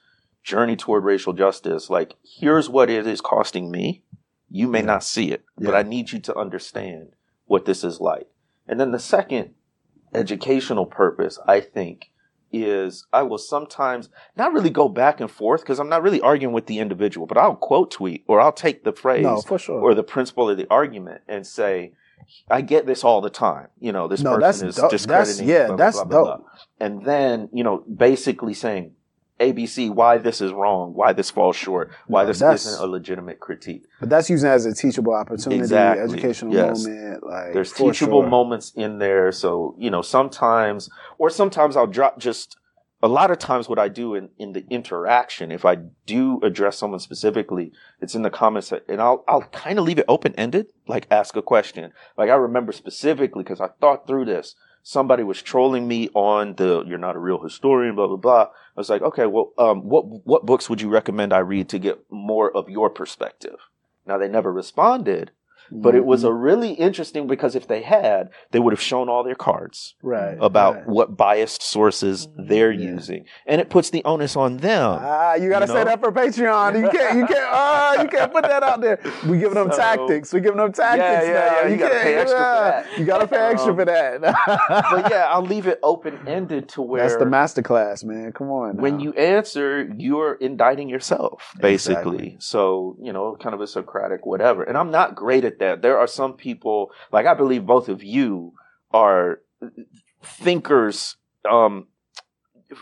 journey 0.44 0.76
toward 0.76 1.04
racial 1.04 1.34
justice. 1.34 1.90
Like, 1.90 2.16
here's 2.24 2.70
what 2.70 2.90
it 2.90 3.06
is 3.06 3.22
costing 3.22 3.70
me. 3.70 4.04
You 4.50 4.68
may 4.68 4.82
not 4.82 5.04
see 5.04 5.32
it, 5.32 5.46
but 5.58 5.76
I 5.76 5.84
need 5.84 6.12
you 6.12 6.20
to 6.20 6.36
understand 6.36 7.10
what 7.46 7.66
this 7.66 7.84
is 7.84 8.02
like. 8.02 8.28
And 8.68 8.80
then 8.80 8.92
the 8.92 9.00
second 9.00 9.54
educational 10.14 10.86
purpose, 10.86 11.40
I 11.48 11.62
think, 11.62 12.12
is 12.52 13.06
I 13.14 13.22
will 13.22 13.38
sometimes 13.38 14.10
not 14.36 14.52
really 14.52 14.70
go 14.70 14.90
back 14.90 15.22
and 15.22 15.32
forth 15.32 15.62
because 15.62 15.80
I'm 15.80 15.88
not 15.88 16.04
really 16.04 16.20
arguing 16.20 16.54
with 16.54 16.66
the 16.66 16.80
individual, 16.80 17.28
but 17.28 17.38
I'll 17.38 17.56
quote 17.56 17.92
tweet 17.92 18.26
or 18.28 18.42
I'll 18.42 18.52
take 18.52 18.84
the 18.84 18.92
phrase 18.92 19.24
No, 19.24 19.58
sure. 19.58 19.80
or 19.80 19.94
the 19.94 20.04
principle 20.04 20.50
of 20.50 20.58
the 20.58 20.68
argument 20.70 21.22
and 21.30 21.48
say, 21.48 21.94
I 22.50 22.62
get 22.62 22.86
this 22.86 23.04
all 23.04 23.22
the 23.22 23.30
time. 23.30 23.68
You 23.80 23.92
know, 23.92 24.08
this 24.08 24.22
No, 24.22 24.38
person 24.38 24.68
is 24.70 24.76
dope. 24.76 24.92
discrediting. 24.92 25.48
Yeah, 25.48 25.68
blah, 25.68 25.76
that's 25.76 25.98
blah, 25.98 26.06
blah, 26.06 26.38
dope. 26.38 26.46
And 26.80 27.04
then, 27.06 27.50
you 27.54 27.64
know, 27.64 27.84
basically 27.96 28.54
saying, 28.54 28.94
ABC, 29.40 29.90
why 29.90 30.18
this 30.20 30.40
is 30.40 30.52
wrong, 30.52 30.94
why 30.94 31.14
this 31.14 31.32
falls 31.32 31.56
short, 31.56 31.90
why 32.06 32.22
No, 32.24 32.28
this 32.28 32.42
isn't 32.42 32.80
a 32.84 32.86
legitimate 32.86 33.40
critique. 33.40 33.84
But 34.00 34.10
that's 34.10 34.30
using 34.30 34.50
it 34.50 34.54
as 34.54 34.66
a 34.68 34.74
teachable 34.74 35.14
opportunity, 35.14 35.62
Exactly. 35.62 36.04
educational 36.04 36.54
Yes. 36.54 36.86
moment. 36.86 37.26
Like 37.26 37.54
There's 37.54 37.72
teachable 37.74 38.22
sure. 38.22 38.30
moments 38.30 38.72
in 38.76 39.00
there. 39.00 39.32
So, 39.32 39.76
you 39.80 39.90
know, 39.90 40.04
sometimes, 40.04 40.90
or 41.18 41.30
sometimes 41.32 41.76
I'll 41.76 41.88
drop 41.88 42.20
just 42.20 42.56
a 43.04 43.08
lot 43.08 43.32
of 43.32 43.40
times 43.40 43.68
what 43.68 43.80
I 43.80 43.88
do 43.88 44.16
in, 44.16 44.30
in 44.38 44.54
the 44.54 44.66
interaction, 44.70 45.52
if 45.52 45.66
I 45.66 45.76
do 46.06 46.40
address 46.44 46.78
someone 46.78 47.00
specifically, 47.00 47.72
it's 48.00 48.16
in 48.16 48.22
the 48.22 48.30
comments 48.30 48.72
and 48.72 49.02
I'll, 49.02 49.24
I'll 49.28 49.42
kind 49.42 49.80
of 49.80 49.86
leave 49.86 50.00
it 50.00 50.06
open 50.08 50.34
ended, 50.36 50.68
like 50.88 51.08
ask 51.10 51.36
a 51.36 51.42
question. 51.42 51.94
Like 52.18 52.30
I 52.30 52.36
remember 52.36 52.72
specifically 52.72 53.44
because 53.44 53.62
I 53.62 53.70
thought 53.80 54.08
through 54.08 54.26
this. 54.26 54.56
Somebody 54.84 55.22
was 55.24 55.42
trolling 55.42 55.88
me 55.88 56.10
on 56.16 56.56
the, 56.56 56.84
you're 56.88 56.98
not 56.98 57.16
a 57.16 57.20
real 57.20 57.44
historian, 57.44 57.96
blah, 57.96 58.08
blah, 58.08 58.18
blah. 58.18 58.42
I 58.42 58.48
was 58.80 58.90
like, 58.90 59.04
okay, 59.04 59.28
well, 59.28 59.54
um, 59.60 59.88
what, 59.88 60.06
what 60.26 60.46
books 60.46 60.70
would 60.70 60.82
you 60.82 60.90
recommend 60.90 61.34
I 61.34 61.40
read 61.40 61.70
to 61.70 61.80
get 61.80 62.00
more 62.10 62.56
of 62.56 62.68
your 62.68 62.90
perspective? 62.90 63.58
Now 64.08 64.18
they 64.18 64.28
never 64.28 64.52
responded, 64.52 65.32
but 65.72 65.96
it 65.96 66.06
was 66.06 66.24
a 66.24 66.32
really 66.34 66.74
interesting 66.74 67.28
because 67.28 67.56
if 67.56 67.68
they 67.68 67.82
had, 67.82 68.30
they 68.52 68.60
would 68.60 68.74
have 68.74 68.82
shown 68.82 69.10
all 69.10 69.24
their 69.24 69.36
cards 69.36 69.96
right 70.02 70.38
about 70.42 70.76
right. 70.76 70.88
what 70.88 71.16
biased 71.18 71.62
sources 71.62 72.28
they're 72.38 72.72
Yeah. 72.72 72.90
using, 72.92 73.26
and 73.46 73.62
it 73.62 73.70
puts 73.70 73.90
the 73.90 74.04
onus 74.06 74.36
on 74.36 74.58
them. 74.58 74.98
Ah, 75.02 75.36
you 75.36 75.50
gotta 75.50 75.66
You 75.66 75.72
say 75.74 75.80
know? 75.80 75.86
that 75.86 76.00
for 76.00 76.12
Patreon. 76.12 76.80
You 76.82 76.90
can't, 76.90 77.18
you 77.18 77.26
can't, 77.26 77.50
ah, 77.52 78.02
you 78.02 78.08
can't 78.08 78.32
put 78.32 78.44
that 78.44 78.64
out 78.64 78.82
there. 78.82 79.00
We 79.28 79.38
giving 79.40 79.56
them 79.56 79.72
So- 79.72 79.78
tactics. 79.78 80.34
We 80.34 80.42
giving 80.42 80.58
them 80.58 80.72
tactics 80.72 81.28
yeah, 81.28 81.34
now. 81.34 81.62
yeah, 81.62 81.68
you 81.68 81.78
gotta 81.78 81.96
pay 81.96 82.16
extra 82.16 82.38
for 82.40 82.44
that. 82.44 83.00
You 83.00 83.06
gotta 83.06 83.28
pay 83.28 83.38
extra 83.52 83.72
Um, 83.72 83.78
for 83.78 83.86
that. 83.86 84.22
but 84.92 85.12
yeah, 85.12 85.28
I'll 85.30 85.42
leave 85.42 85.68
it 85.68 85.80
open 85.84 86.20
ended 86.28 86.70
to 86.70 86.82
where 86.82 87.02
That's 87.02 87.16
the 87.18 87.26
master 87.26 87.62
class, 87.62 88.04
man. 88.04 88.32
Come 88.34 88.50
on. 88.52 88.78
when 88.78 89.00
you 89.00 89.14
answer, 89.14 89.90
you're 89.98 90.34
indicting 90.36 90.90
yourself, 90.90 91.54
basically. 91.60 92.02
Exactly. 92.02 92.38
So, 92.40 92.96
you 93.02 93.14
know, 93.14 93.38
kind 93.42 93.54
of 93.56 93.62
a 93.62 93.68
Socratic 93.68 94.26
whatever. 94.26 94.64
And 94.64 94.78
I'm 94.78 94.92
not 94.92 95.16
great 95.16 95.46
at 95.46 95.60
that. 95.62 95.82
There 95.82 95.98
are 95.98 96.08
some 96.08 96.34
people, 96.34 96.92
like 97.12 97.26
I 97.26 97.34
believe 97.34 97.66
both 97.66 97.90
of 97.90 98.04
you 98.04 98.54
are 98.92 99.40
thinkers, 100.22 101.16
um, 101.50 101.88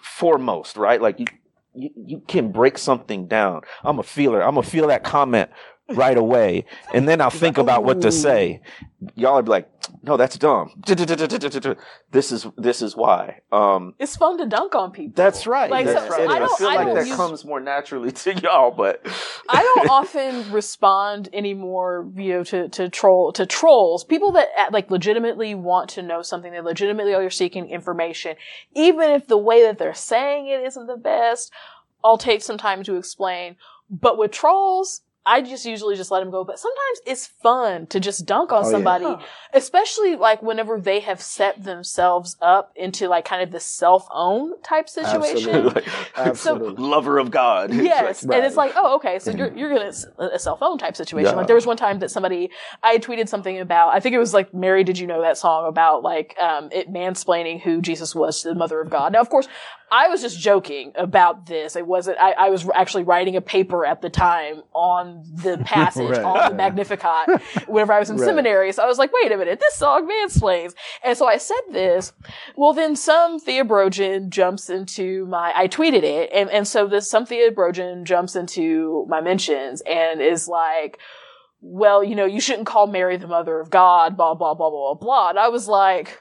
foremost, 0.03 0.75
right? 0.75 1.01
Like 1.01 1.19
you, 1.19 1.25
you, 1.73 1.89
you 1.95 2.23
can 2.27 2.51
break 2.51 2.77
something 2.77 3.27
down. 3.27 3.61
I'm 3.83 3.99
a 3.99 4.03
feeler. 4.03 4.41
I'm 4.41 4.55
gonna 4.55 4.67
feel 4.67 4.87
that 4.87 5.03
comment 5.03 5.49
right 5.91 6.17
away. 6.17 6.65
And 6.93 7.07
then 7.07 7.21
I'll 7.21 7.29
think 7.29 7.57
about 7.57 7.83
what 7.83 8.01
to 8.01 8.11
say. 8.11 8.61
Y'all 9.15 9.39
are 9.39 9.43
like, 9.43 9.69
no, 10.03 10.17
that's 10.17 10.37
dumb. 10.37 10.71
This 12.11 12.31
is, 12.31 12.47
this 12.57 12.81
is 12.81 12.95
why. 12.95 13.39
Um, 13.51 13.93
It's 13.99 14.15
fun 14.15 14.37
to 14.39 14.45
dunk 14.47 14.73
on 14.73 14.91
people. 14.91 15.13
that's 15.15 15.45
right. 15.45 15.69
Like, 15.69 15.85
That's 15.85 16.01
so- 16.03 16.09
right. 16.09 16.25
so 16.27 16.31
I 16.31 16.35
I, 16.35 16.39
don't- 16.39 16.57
feel 16.57 16.67
I 16.67 16.75
like 16.83 16.95
that 16.95 17.07
use- 17.07 17.15
comes 17.15 17.45
more 17.45 17.59
naturally 17.59 18.11
to 18.23 18.33
y'all, 18.39 18.71
but 18.71 19.05
I 19.49 19.61
don't 19.61 19.89
often 19.89 20.51
respond 20.51 21.29
anymore, 21.33 22.09
you 22.15 22.33
know, 22.33 22.43
to, 22.45 22.67
to 22.69 22.89
troll, 22.89 23.31
to 23.33 23.45
trolls, 23.45 24.03
people 24.03 24.31
that 24.33 24.47
uh, 24.57 24.65
like 24.71 24.89
legitimately 24.89 25.53
want 25.55 25.89
to 25.91 26.01
know 26.01 26.21
something. 26.23 26.51
They 26.51 26.61
legitimately 26.61 27.13
are 27.13 27.29
seeking 27.29 27.69
information. 27.69 28.35
Even 28.75 29.11
if 29.11 29.27
the 29.27 29.37
way 29.37 29.61
that 29.63 29.77
they're 29.77 29.93
saying 29.93 30.47
it 30.47 30.61
isn't 30.65 30.87
the 30.87 30.97
best, 30.97 31.51
I'll 32.03 32.17
take 32.17 32.41
some 32.41 32.57
time 32.57 32.81
to 32.83 32.95
explain. 32.95 33.55
But 33.89 34.17
with 34.17 34.31
trolls, 34.31 35.01
I 35.31 35.41
just 35.41 35.65
usually 35.65 35.95
just 35.95 36.11
let 36.11 36.21
them 36.21 36.31
go. 36.31 36.43
But 36.43 36.57
sometimes 36.59 36.99
it's 37.05 37.27
fun 37.27 37.87
to 37.87 37.99
just 37.99 38.25
dunk 38.25 38.51
on 38.51 38.63
Oh, 38.63 38.65
yeah. 38.67 38.71
somebody, 38.71 39.25
especially 39.53 40.15
like 40.15 40.41
whenever 40.41 40.79
they 40.79 40.99
have 41.01 41.21
set 41.21 41.63
themselves 41.63 42.35
up 42.41 42.71
into 42.75 43.07
like 43.07 43.25
kind 43.25 43.41
of 43.43 43.51
the 43.51 43.59
self-own 43.59 44.61
type 44.63 44.89
situation. 44.89 45.49
Absolutely. 45.55 45.83
Absolutely. 46.15 46.83
Lover 46.83 47.17
of 47.19 47.31
God. 47.31 47.73
Yes, 47.73 48.23
Right. 48.25 48.37
and 48.37 48.45
it's 48.45 48.55
like, 48.57 48.73
oh, 48.75 48.95
okay, 48.95 49.19
so 49.19 49.31
you're 49.31 49.53
you're 49.55 49.69
gonna 49.69 49.91
a 50.17 50.39
cell 50.39 50.57
phone 50.57 50.77
type 50.77 50.95
situation. 50.95 51.31
Yeah. 51.31 51.37
Like 51.37 51.47
there 51.47 51.55
was 51.55 51.65
one 51.65 51.77
time 51.77 51.99
that 51.99 52.11
somebody 52.11 52.49
I 52.83 52.97
tweeted 52.97 53.29
something 53.29 53.59
about. 53.59 53.93
I 53.93 53.99
think 53.99 54.15
it 54.15 54.19
was 54.19 54.33
like 54.33 54.53
Mary, 54.53 54.83
did 54.83 54.97
you 54.99 55.07
know 55.07 55.21
that 55.21 55.37
song 55.37 55.67
about 55.67 56.03
like 56.03 56.35
um 56.39 56.69
it 56.71 56.91
mansplaining 56.91 57.61
who 57.61 57.81
Jesus 57.81 58.15
was 58.15 58.41
to 58.41 58.49
the 58.49 58.55
Mother 58.55 58.81
of 58.81 58.89
God? 58.89 59.13
Now, 59.13 59.19
of 59.21 59.29
course, 59.29 59.47
I 59.91 60.07
was 60.07 60.21
just 60.21 60.39
joking 60.39 60.91
about 60.95 61.45
this. 61.45 61.75
It 61.75 61.85
wasn't. 61.87 62.17
I, 62.19 62.31
I 62.31 62.49
was 62.49 62.69
actually 62.75 63.03
writing 63.03 63.35
a 63.35 63.41
paper 63.41 63.85
at 63.85 64.01
the 64.01 64.09
time 64.09 64.61
on 64.73 65.23
the 65.43 65.57
passage 65.65 66.09
Right. 66.09 66.23
on 66.23 66.51
the 66.51 66.55
Magnificat 66.55 67.41
whenever 67.67 67.93
I 67.93 67.99
was 67.99 68.09
in 68.09 68.17
Right. 68.17 68.25
seminary. 68.27 68.71
So 68.71 68.83
I 68.83 68.85
was 68.87 68.97
like, 68.97 69.11
wait 69.23 69.31
a 69.31 69.37
minute, 69.37 69.59
this 69.59 69.75
song 69.75 70.07
mansplains. 70.09 70.73
And 71.03 71.17
so 71.17 71.27
I 71.27 71.37
said 71.37 71.61
this. 71.71 72.13
Well, 72.55 72.73
then 72.73 72.95
some 72.95 73.39
theologian 73.39 74.29
jumps 74.29 74.69
into 74.69 75.25
my, 75.25 75.51
I 75.55 75.67
tweeted 75.67 76.03
it. 76.03 76.29
And, 76.33 76.49
and 76.49 76.67
so 76.67 76.87
this, 76.87 77.09
some 77.09 77.25
theologian 77.25 78.05
jumps 78.05 78.35
into 78.35 79.05
my 79.09 79.21
mentions 79.21 79.81
and 79.81 80.21
is 80.21 80.47
like, 80.47 80.99
well, 81.61 82.03
you 82.03 82.15
know, 82.15 82.25
you 82.25 82.39
shouldn't 82.39 82.67
call 82.67 82.87
Mary 82.87 83.17
the 83.17 83.27
mother 83.27 83.59
of 83.59 83.69
God, 83.69 84.15
blah, 84.15 84.33
blah, 84.33 84.53
blah, 84.53 84.69
blah, 84.69 84.93
blah. 84.93 85.29
And 85.29 85.39
I 85.39 85.49
was 85.49 85.67
like, 85.67 86.19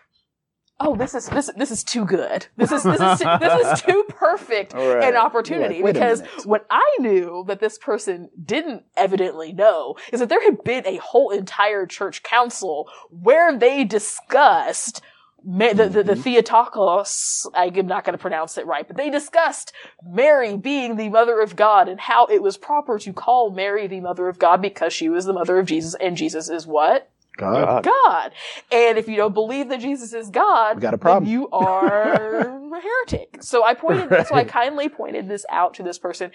Oh, 0.80 0.94
this 0.94 1.14
is 1.14 1.26
this 1.26 1.50
this 1.56 1.72
is 1.72 1.82
too 1.82 2.04
good. 2.04 2.46
This 2.56 2.70
is 2.70 2.84
this 2.84 3.00
is 3.00 3.18
too, 3.18 3.36
this 3.40 3.66
is 3.66 3.82
too 3.86 4.04
perfect 4.08 4.74
right. 4.74 5.02
an 5.02 5.16
opportunity 5.16 5.82
like, 5.82 5.94
because 5.94 6.22
what 6.44 6.66
I 6.70 6.96
knew 7.00 7.44
that 7.48 7.58
this 7.58 7.78
person 7.78 8.30
didn't 8.44 8.84
evidently 8.96 9.52
know 9.52 9.96
is 10.12 10.20
that 10.20 10.28
there 10.28 10.42
had 10.42 10.62
been 10.62 10.86
a 10.86 10.96
whole 10.98 11.30
entire 11.30 11.84
church 11.84 12.22
council 12.22 12.88
where 13.10 13.56
they 13.58 13.82
discussed 13.82 15.02
Ma- 15.44 15.72
the, 15.72 15.88
the, 15.88 16.02
the 16.02 16.12
Mm-hmm. 16.14 16.22
Theotokos, 16.22 17.46
I'm 17.54 17.86
not 17.86 18.04
going 18.04 18.16
to 18.16 18.20
pronounce 18.20 18.58
it 18.58 18.66
right, 18.66 18.86
but 18.86 18.96
they 18.96 19.08
discussed 19.08 19.72
Mary 20.04 20.56
being 20.56 20.96
the 20.96 21.08
mother 21.08 21.40
of 21.40 21.54
God 21.54 21.88
and 21.88 22.00
how 22.00 22.26
it 22.26 22.42
was 22.42 22.56
proper 22.56 22.98
to 22.98 23.12
call 23.12 23.50
Mary 23.50 23.86
the 23.86 24.00
mother 24.00 24.28
of 24.28 24.38
God 24.38 24.60
because 24.60 24.92
she 24.92 25.08
was 25.08 25.26
the 25.26 25.32
mother 25.32 25.58
of 25.58 25.66
Jesus 25.66 25.94
and 26.00 26.16
Jesus 26.16 26.48
is 26.48 26.66
what? 26.66 27.10
God. 27.38 27.84
God. 27.84 28.32
And 28.70 28.98
if 28.98 29.08
you 29.08 29.16
don't 29.16 29.32
believe 29.32 29.68
that 29.70 29.80
Jesus 29.80 30.12
is 30.12 30.28
God, 30.28 30.76
We 30.76 30.82
got 30.82 30.88
a 30.88 30.96
then 30.96 30.98
problem. 30.98 31.30
you 31.30 31.48
are 31.50 32.12
a 32.76 32.80
heretic. 32.80 33.42
So 33.42 33.64
I 33.64 33.74
pointed, 33.74 34.26
so 34.26 34.34
I 34.34 34.44
kindly 34.44 34.88
pointed 34.88 35.28
this 35.28 35.46
out 35.50 35.74
to 35.74 35.82
this 35.82 35.98
person 35.98 36.30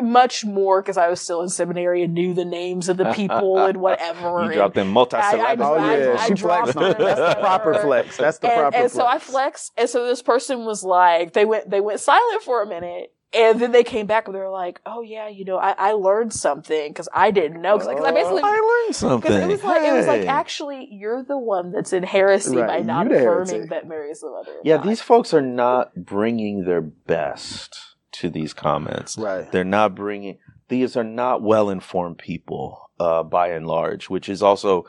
much 0.00 0.44
more 0.44 0.82
because 0.82 0.98
I 0.98 1.08
was 1.08 1.20
still 1.20 1.40
in 1.42 1.48
seminary 1.48 2.02
and 2.02 2.12
knew 2.12 2.34
the 2.34 2.44
names 2.44 2.88
of 2.88 2.96
the 2.98 3.12
people 3.12 3.58
and 3.58 3.78
whatever. 3.80 4.16
You 4.36 4.44
and 4.46 4.52
dropped 4.52 4.74
them 4.74 4.88
multi-syllabic. 4.88 5.64
Oh 5.64 5.74
I- 5.74 5.98
yeah, 5.98 6.16
I 6.18 6.26
she 6.26 6.34
dropped 6.34 6.72
flexed 6.72 6.98
them. 6.98 7.06
That's 7.06 7.34
the 7.36 7.40
proper 7.40 7.74
flex. 7.74 8.16
That's 8.16 8.38
the 8.38 8.48
and, 8.48 8.60
proper 8.60 8.76
and 8.76 8.90
flex. 8.90 8.92
And 8.94 9.00
so 9.00 9.06
I 9.06 9.18
flexed, 9.18 9.72
and 9.78 9.88
so 9.88 10.06
this 10.06 10.22
person 10.22 10.64
was 10.66 10.82
like, 10.82 11.32
they 11.32 11.44
went, 11.44 11.70
they 11.70 11.80
went 11.80 12.00
silent 12.00 12.42
for 12.42 12.62
a 12.62 12.66
minute, 12.66 13.12
and 13.36 13.60
then 13.60 13.72
they 13.72 13.84
came 13.84 14.06
back 14.06 14.26
and 14.26 14.34
they 14.34 14.38
were 14.40 14.50
like, 14.50 14.80
"Oh 14.86 15.02
yeah, 15.02 15.28
you 15.28 15.44
know, 15.44 15.58
I, 15.58 15.74
I 15.78 15.92
learned 15.92 16.32
something 16.32 16.90
because 16.90 17.08
I 17.12 17.30
didn't 17.30 17.60
know 17.60 17.78
because 17.78 18.04
I 18.04 18.10
basically 18.12 18.42
I 18.42 18.82
learned 18.84 18.96
something. 18.96 19.20
because 19.20 19.42
it 19.42 19.48
was 19.48 19.62
like 19.64 19.82
it 19.82 19.92
was 19.92 20.06
like 20.06 20.26
actually 20.26 20.88
you're 20.90 21.22
the 21.22 21.38
one 21.38 21.72
that's 21.72 21.92
in 21.92 22.02
heresy 22.02 22.56
by 22.56 22.66
Right, 22.66 22.86
not 22.86 23.06
you 23.06 23.12
the 23.12 23.18
affirming 23.18 23.66
that 23.68 23.86
Mary 23.86 24.10
is 24.10 24.20
the 24.20 24.30
mother. 24.30 24.56
Yeah, 24.64 24.78
God. 24.78 24.86
these 24.86 25.00
folks 25.00 25.34
are 25.34 25.42
not 25.42 25.94
bringing 25.94 26.64
their 26.64 26.80
best 26.80 27.78
to 28.12 28.30
these 28.30 28.54
comments. 28.54 29.18
Right. 29.18 29.50
They're 29.50 29.64
not 29.64 29.94
bringing. 29.94 30.38
These 30.68 30.96
are 30.96 31.04
not 31.04 31.42
well-informed 31.42 32.18
people, 32.18 32.90
uh, 32.98 33.22
by 33.22 33.50
and 33.50 33.66
large, 33.68 34.10
which 34.10 34.28
is 34.28 34.42
also 34.42 34.86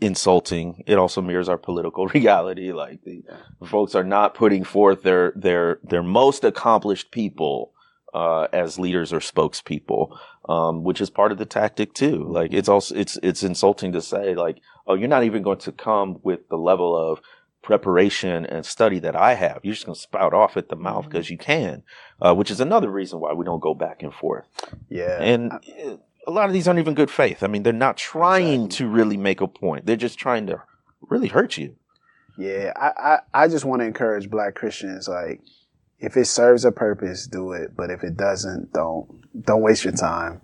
insulting. 0.00 0.84
It 0.86 0.96
also 0.96 1.20
mirrors 1.20 1.48
our 1.48 1.58
political 1.58 2.06
reality. 2.14 2.72
Like 2.72 3.02
the 3.04 3.22
folks 3.66 3.94
are 3.94 4.04
not 4.04 4.34
putting 4.34 4.64
forth 4.64 5.02
their 5.02 5.32
their 5.36 5.80
their 5.82 6.02
most 6.02 6.44
accomplished 6.44 7.10
people 7.10 7.72
uh, 8.14 8.48
as 8.52 8.78
leaders 8.78 9.12
or 9.12 9.20
spokespeople, 9.20 10.16
um, 10.48 10.84
which 10.84 11.00
is 11.00 11.10
part 11.10 11.32
of 11.32 11.38
the 11.38 11.46
tactic 11.46 11.94
too. 11.94 12.24
Like 12.28 12.52
it's 12.52 12.68
also 12.68 12.94
it's 12.94 13.18
it's 13.22 13.42
insulting 13.42 13.92
to 13.92 14.02
say 14.02 14.34
like, 14.34 14.60
oh, 14.86 14.94
you're 14.94 15.08
not 15.08 15.24
even 15.24 15.42
going 15.42 15.58
to 15.58 15.72
come 15.72 16.20
with 16.22 16.48
the 16.48 16.56
level 16.56 16.96
of 16.96 17.20
preparation 17.62 18.46
and 18.46 18.64
study 18.64 18.98
that 19.00 19.14
I 19.14 19.34
have. 19.34 19.60
You're 19.62 19.74
just 19.74 19.86
going 19.86 19.94
to 19.94 20.00
spout 20.00 20.32
off 20.32 20.56
at 20.56 20.68
the 20.68 20.76
mouth 20.76 21.04
because 21.04 21.28
you 21.28 21.36
can, 21.36 21.82
uh, 22.20 22.34
which 22.34 22.50
is 22.50 22.60
another 22.60 22.90
reason 22.90 23.20
why 23.20 23.34
we 23.34 23.44
don't 23.44 23.60
go 23.60 23.74
back 23.74 24.02
and 24.02 24.14
forth. 24.14 24.46
yeah. 24.88 25.20
And 25.20 25.52
uh, 25.52 25.96
a 26.26 26.30
lot 26.30 26.46
of 26.46 26.52
these 26.52 26.68
aren't 26.68 26.80
even 26.80 26.94
good 26.94 27.10
faith. 27.10 27.42
I 27.42 27.46
mean, 27.46 27.62
they're 27.62 27.72
not 27.72 27.96
trying 27.96 28.68
to 28.70 28.86
really 28.86 29.16
make 29.16 29.40
a 29.40 29.48
point. 29.48 29.86
They're 29.86 29.96
just 29.96 30.18
trying 30.18 30.46
to 30.46 30.62
really 31.02 31.28
hurt 31.28 31.58
you. 31.58 31.76
Yeah, 32.38 32.72
I, 32.76 33.18
I, 33.34 33.44
I 33.44 33.48
just 33.48 33.64
want 33.64 33.80
to 33.80 33.86
encourage 33.86 34.30
black 34.30 34.54
Christians, 34.54 35.08
like, 35.08 35.40
if 35.98 36.16
it 36.16 36.26
serves 36.26 36.64
a 36.64 36.72
purpose, 36.72 37.26
do 37.26 37.52
it. 37.52 37.76
But 37.76 37.90
if 37.90 38.02
it 38.04 38.16
doesn't, 38.16 38.72
don't. 38.72 39.06
Don't 39.44 39.62
waste 39.62 39.84
your 39.84 39.92
time. 39.92 40.40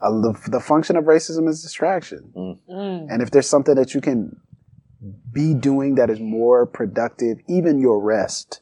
Uh, 0.00 0.10
the, 0.10 0.40
the 0.48 0.60
function 0.60 0.96
of 0.96 1.04
racism 1.04 1.48
is 1.48 1.62
distraction. 1.62 2.32
Mm. 2.68 3.06
And 3.10 3.20
if 3.20 3.30
there's 3.30 3.48
something 3.48 3.74
that 3.74 3.94
you 3.94 4.00
can 4.00 4.40
be 5.32 5.54
doing 5.54 5.96
that 5.96 6.08
is 6.08 6.20
more 6.20 6.66
productive, 6.66 7.38
even 7.48 7.78
your 7.78 8.00
rest, 8.00 8.60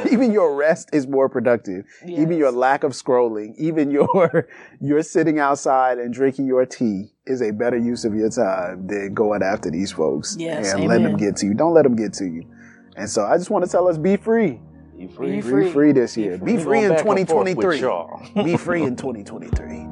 even 0.10 0.30
your 0.32 0.54
rest 0.54 0.88
is 0.92 1.06
more 1.06 1.28
productive. 1.28 1.84
Even 2.06 2.38
your 2.38 2.52
lack 2.52 2.84
of 2.84 2.92
scrolling, 2.92 3.54
even 3.58 3.90
your 3.90 4.48
your 4.80 5.02
sitting 5.02 5.38
outside 5.40 5.98
and 5.98 6.14
drinking 6.14 6.46
your 6.46 6.64
tea 6.64 7.06
is 7.26 7.42
a 7.42 7.50
better 7.50 7.76
use 7.76 8.04
of 8.04 8.14
your 8.14 8.30
time 8.30 8.86
than 8.86 9.14
going 9.14 9.42
after 9.42 9.70
these 9.70 9.92
folks 9.92 10.36
Yes, 10.38 10.72
and 10.72 10.86
letting 10.86 11.04
them 11.04 11.16
get 11.16 11.36
to 11.38 11.46
you. 11.46 11.54
Don't 11.54 11.74
let 11.74 11.82
them 11.82 11.96
get 11.96 12.12
to 12.14 12.24
you. 12.24 12.44
And 12.96 13.08
so 13.08 13.24
I 13.24 13.36
just 13.36 13.50
want 13.50 13.64
to 13.64 13.70
tell 13.70 13.88
us 13.88 13.98
be 13.98 14.16
free. 14.16 14.60
Be 14.96 15.06
Be 15.06 15.12
free. 15.12 15.40
free. 15.40 15.64
Be 15.64 15.70
free 15.72 15.92
this 15.92 16.16
year. 16.16 16.38
Be 16.38 16.56
We 16.56 16.62
free 16.62 16.84
in 16.84 16.90
back 16.90 17.06
and 17.06 17.28
forth 17.28 17.56
with 17.56 17.66
2023. 17.66 18.44
Be 18.44 18.56
free 18.56 18.82
in 18.82 18.96
2023. 18.96 19.91